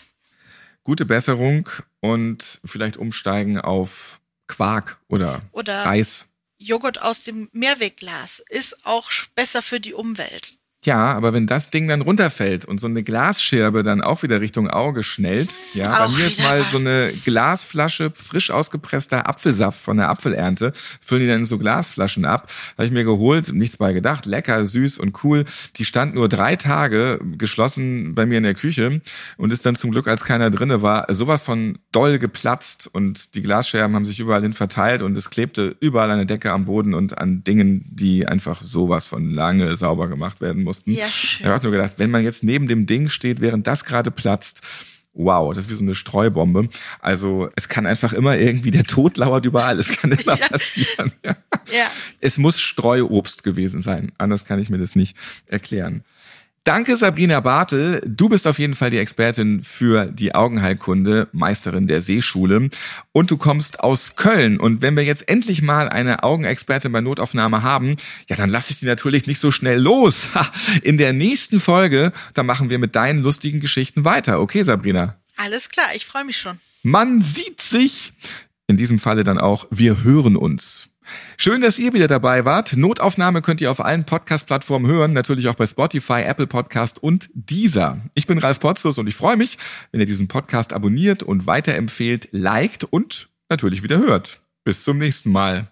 Gute 0.85 1.05
Besserung 1.05 1.69
und 2.01 2.61
vielleicht 2.65 2.97
umsteigen 2.97 3.61
auf 3.61 4.21
Quark 4.47 4.99
oder, 5.09 5.43
Oder- 5.53 5.85
Reis. 5.85 6.27
Joghurt 6.59 7.03
aus 7.03 7.23
dem 7.23 7.51
Mehrwegglas 7.53 8.43
ist 8.49 8.87
auch 8.87 9.11
besser 9.35 9.61
für 9.61 9.79
die 9.79 9.93
Umwelt. 9.93 10.59
Ja, 10.87 11.15
aber 11.15 11.33
wenn 11.33 11.49
das 11.49 11.71
Ding 11.71 11.89
dann 11.89 12.01
runterfällt 12.01 12.65
und 12.65 12.79
so 12.79 12.87
eine 12.87 13.03
Glasscherbe 13.03 13.83
dann 13.83 14.03
auch 14.03 14.23
wieder 14.23 14.41
Richtung 14.41 14.71
Auge 14.71 15.03
schnellt, 15.03 15.51
ja, 15.75 15.91
bei 15.91 16.05
Auch 16.05 16.17
mir 16.17 16.27
ist 16.27 16.41
mal 16.41 16.63
so 16.63 16.79
eine 16.79 17.11
Glasflasche 17.25 18.13
frisch 18.15 18.53
ausgepresster 18.53 19.29
Apfelsaft 19.29 19.81
von 19.81 19.97
der 19.97 20.09
Apfelernte, 20.09 20.73
füllen 21.01 21.23
die 21.23 21.27
dann 21.27 21.41
in 21.41 21.45
so 21.45 21.59
Glasflaschen 21.59 22.25
ab, 22.25 22.53
habe 22.79 22.87
ich 22.87 22.93
mir 22.93 23.03
geholt, 23.03 23.53
nichts 23.53 23.79
bei 23.79 23.93
gedacht, 23.93 24.27
lecker, 24.27 24.65
süß 24.65 24.99
und 24.99 25.25
cool. 25.25 25.45
Die 25.75 25.85
stand 25.85 26.15
nur 26.15 26.29
drei 26.29 26.55
Tage 26.55 27.19
geschlossen 27.37 28.15
bei 28.15 28.25
mir 28.25 28.39
in 28.39 28.45
der 28.45 28.55
Küche 28.55 29.01
und 29.37 29.53
ist 29.53 29.67
dann 29.67 29.75
zum 29.75 29.91
Glück, 29.91 30.07
als 30.07 30.23
keiner 30.23 30.51
drinne 30.51 30.83
war, 30.83 31.13
sowas 31.13 31.43
von 31.43 31.79
doll 31.91 32.21
geplatzt 32.21 32.89
und 32.93 33.35
die 33.35 33.43
Glasscherben 33.43 33.97
haben 33.97 34.07
sich 34.07 34.21
überall 34.21 34.43
hin 34.43 34.55
verteilt 34.55 35.03
und 35.03 35.19
es 35.19 35.31
klebte 35.31 35.75
überall 35.81 36.13
an 36.13 36.19
der 36.19 36.27
Decke 36.27 36.53
am 36.53 36.65
Boden 36.65 36.95
und 36.95 37.19
an 37.19 37.43
Dingen, 37.43 37.85
die 37.89 38.25
einfach 38.25 38.63
sowas 38.63 39.07
von 39.07 39.33
lange 39.33 39.75
sauber 39.75 40.07
gemacht 40.07 40.41
werden 40.41 40.63
mussten. 40.63 40.76
Ja, 40.85 41.09
schön. 41.09 41.47
Ich 41.47 41.51
habe 41.53 41.63
nur 41.65 41.73
gedacht, 41.73 41.95
wenn 41.99 42.11
man 42.11 42.23
jetzt 42.25 42.45
neben 42.45 42.69
dem 42.69 42.87
Ding 42.87 43.09
steht, 43.09 43.41
während 43.41 43.67
das 43.67 43.85
gerade 43.85 44.11
platzt, 44.11 44.63
wow, 45.19 45.55
das 45.55 45.65
ist 45.65 45.71
wie 45.71 45.75
so 45.75 45.83
eine 45.83 45.95
Streubombe. 45.95 46.69
Also 47.01 47.49
es 47.57 47.69
kann 47.69 47.87
einfach 47.87 48.13
immer 48.13 48.37
irgendwie, 48.37 48.71
der 48.71 48.85
Tod 48.85 49.17
lauert 49.17 49.47
überall, 49.47 49.79
es 49.79 49.89
kann 49.97 50.13
immer 50.13 50.39
Ja. 50.39 50.49
passieren. 50.49 51.13
Ja. 51.25 51.37
Ja. 51.73 51.87
Es 52.21 52.37
muss 52.39 52.61
Streuobst 52.61 53.43
gewesen 53.43 53.81
sein, 53.81 54.13
anders 54.19 54.45
kann 54.45 54.59
ich 54.61 54.69
mir 54.71 54.79
das 54.79 54.95
nicht 54.95 55.17
erklären. 55.47 56.05
Danke, 56.67 56.97
Sabrina 56.97 57.39
Bartel. 57.39 58.03
Du 58.05 58.29
bist 58.29 58.45
auf 58.45 58.59
jeden 58.59 58.75
Fall 58.75 58.91
die 58.91 58.99
Expertin 58.99 59.63
für 59.63 60.07
die 60.07 60.35
Augenheilkunde, 60.35 61.29
Meisterin 61.31 61.87
der 61.87 62.03
Seeschule. 62.03 62.71
Und 63.13 63.31
du 63.31 63.37
kommst 63.37 63.79
aus 63.79 64.17
Köln. 64.17 64.59
Und 64.59 64.83
wenn 64.83 64.97
wir 64.97 65.05
jetzt 65.05 65.29
endlich 65.29 65.63
mal 65.63 65.89
eine 65.89 66.25
Augenexpertin 66.25 66.91
bei 66.91 67.01
Notaufnahme 67.01 67.63
haben, 67.63 67.95
ja, 68.29 68.35
dann 68.35 68.51
lasse 68.51 68.73
ich 68.73 68.81
die 68.81 68.87
natürlich 68.87 69.29
nicht 69.29 69.39
so 69.39 69.53
schnell 69.53 69.79
los. 69.79 70.27
In 70.83 70.99
der 70.99 71.13
nächsten 71.13 71.61
Folge, 71.61 72.13
da 72.35 72.43
machen 72.43 72.69
wir 72.69 72.81
mit 72.81 72.97
deinen 72.97 73.21
lustigen 73.21 73.61
Geschichten 73.61 74.05
weiter. 74.05 74.41
Okay, 74.41 74.65
Sabrina? 74.65 75.15
Alles 75.37 75.69
klar, 75.69 75.87
ich 75.95 76.05
freue 76.05 76.25
mich 76.25 76.37
schon. 76.37 76.59
Man 76.83 77.23
sieht 77.23 77.61
sich. 77.61 78.13
In 78.67 78.77
diesem 78.77 78.99
Falle 78.99 79.23
dann 79.23 79.39
auch, 79.39 79.69
wir 79.71 80.03
hören 80.03 80.35
uns. 80.35 80.96
Schön, 81.37 81.61
dass 81.61 81.79
ihr 81.79 81.93
wieder 81.93 82.09
dabei 82.09 82.45
wart. 82.45 82.77
Notaufnahme 82.77 83.43
könnt 83.43 83.61
ihr 83.61 83.71
auf 83.71 83.85
allen 83.85 84.05
Podcast-Plattformen 84.05 84.87
hören, 84.87 85.13
natürlich 85.13 85.49
auch 85.49 85.55
bei 85.55 85.67
Spotify, 85.67 86.23
Apple 86.23 86.47
Podcast 86.47 87.03
und 87.03 87.29
Deezer. 87.35 88.01
Ich 88.15 88.27
bin 88.27 88.39
Ralf 88.39 88.61
Potzus 88.61 88.99
und 88.99 89.07
ich 89.07 89.15
freue 89.15 89.37
mich, 89.37 89.59
wenn 89.93 90.01
ihr 90.01 90.07
diesen 90.07 90.29
Podcast 90.29 90.73
abonniert 90.73 91.23
und 91.23 91.47
weiterempfehlt, 91.47 92.29
liked 92.33 92.85
und 92.85 93.29
natürlich 93.49 93.83
wieder 93.83 93.99
hört. 93.99 94.43
Bis 94.65 94.83
zum 94.83 94.99
nächsten 94.99 95.31
Mal. 95.31 95.69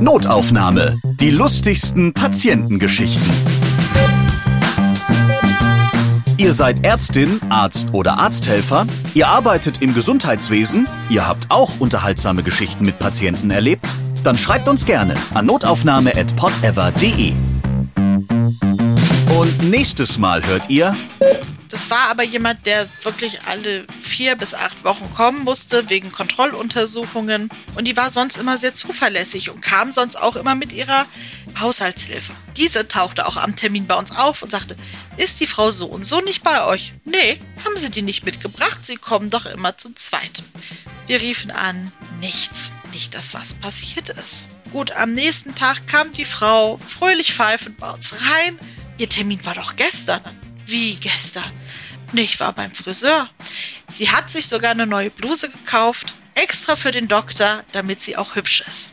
Notaufnahme. 0.00 0.96
Die 1.20 1.30
lustigsten 1.30 2.14
Patientengeschichten. 2.14 3.57
Ihr 6.38 6.52
seid 6.52 6.84
Ärztin, 6.84 7.40
Arzt 7.50 7.88
oder 7.92 8.16
Arzthelfer, 8.18 8.86
ihr 9.12 9.26
arbeitet 9.26 9.82
im 9.82 9.92
Gesundheitswesen, 9.92 10.86
ihr 11.10 11.26
habt 11.26 11.50
auch 11.50 11.80
unterhaltsame 11.80 12.44
Geschichten 12.44 12.84
mit 12.84 13.00
Patienten 13.00 13.50
erlebt, 13.50 13.92
dann 14.22 14.38
schreibt 14.38 14.68
uns 14.68 14.86
gerne 14.86 15.16
an 15.34 15.46
notaufnahme@podever.de. 15.46 17.32
Und 19.36 19.62
nächstes 19.68 20.16
Mal 20.16 20.46
hört 20.46 20.70
ihr 20.70 20.96
Das 21.70 21.90
war 21.90 22.08
aber 22.08 22.22
jemand, 22.22 22.66
der 22.66 22.86
wirklich 23.02 23.40
alle 23.50 23.84
vier 24.00 24.36
bis 24.36 24.54
acht 24.54 24.84
Wochen 24.84 25.12
kommen 25.14 25.42
musste 25.42 25.90
wegen 25.90 26.12
Kontrolluntersuchungen. 26.12 27.50
Und 27.74 27.86
die 27.86 27.96
war 27.96 28.10
sonst 28.10 28.38
immer 28.38 28.56
sehr 28.56 28.76
zuverlässig 28.76 29.50
und 29.50 29.60
kam 29.60 29.90
sonst 29.90 30.14
auch 30.16 30.36
immer 30.36 30.54
mit 30.54 30.72
ihrer 30.72 31.04
Haushaltshilfe. 31.58 32.32
Diese 32.56 32.88
tauchte 32.88 33.26
auch 33.26 33.36
am 33.36 33.56
Termin 33.56 33.86
bei 33.86 33.94
uns 33.94 34.12
auf 34.12 34.42
und 34.42 34.50
sagte, 34.50 34.76
ist 35.16 35.40
die 35.40 35.46
Frau 35.46 35.70
so 35.70 35.86
und 35.86 36.04
so 36.04 36.20
nicht 36.20 36.42
bei 36.42 36.64
euch? 36.64 36.92
Nee, 37.04 37.40
haben 37.64 37.76
sie 37.76 37.90
die 37.90 38.02
nicht 38.02 38.24
mitgebracht, 38.24 38.84
sie 38.84 38.96
kommen 38.96 39.30
doch 39.30 39.46
immer 39.46 39.76
zu 39.76 39.92
zweit. 39.94 40.42
Wir 41.06 41.20
riefen 41.20 41.50
an, 41.50 41.92
nichts, 42.20 42.72
nicht, 42.92 43.14
dass 43.14 43.34
was 43.34 43.54
passiert 43.54 44.08
ist. 44.10 44.48
Gut, 44.72 44.92
am 44.92 45.14
nächsten 45.14 45.54
Tag 45.54 45.86
kam 45.86 46.12
die 46.12 46.24
Frau 46.26 46.78
fröhlich 46.86 47.32
pfeifend 47.32 47.78
bei 47.78 47.90
uns 47.90 48.12
rein. 48.12 48.58
Ihr 48.98 49.08
Termin 49.08 49.44
war 49.46 49.54
doch 49.54 49.76
gestern. 49.76 50.20
Wie 50.66 50.96
gestern? 50.96 51.50
Nee, 52.12 52.22
ich 52.22 52.40
war 52.40 52.52
beim 52.52 52.72
Friseur. 52.72 53.28
Sie 53.88 54.10
hat 54.10 54.28
sich 54.28 54.46
sogar 54.46 54.72
eine 54.72 54.86
neue 54.86 55.10
Bluse 55.10 55.48
gekauft, 55.50 56.14
extra 56.34 56.76
für 56.76 56.90
den 56.90 57.08
Doktor, 57.08 57.64
damit 57.72 58.02
sie 58.02 58.16
auch 58.16 58.34
hübsch 58.34 58.62
ist. 58.66 58.92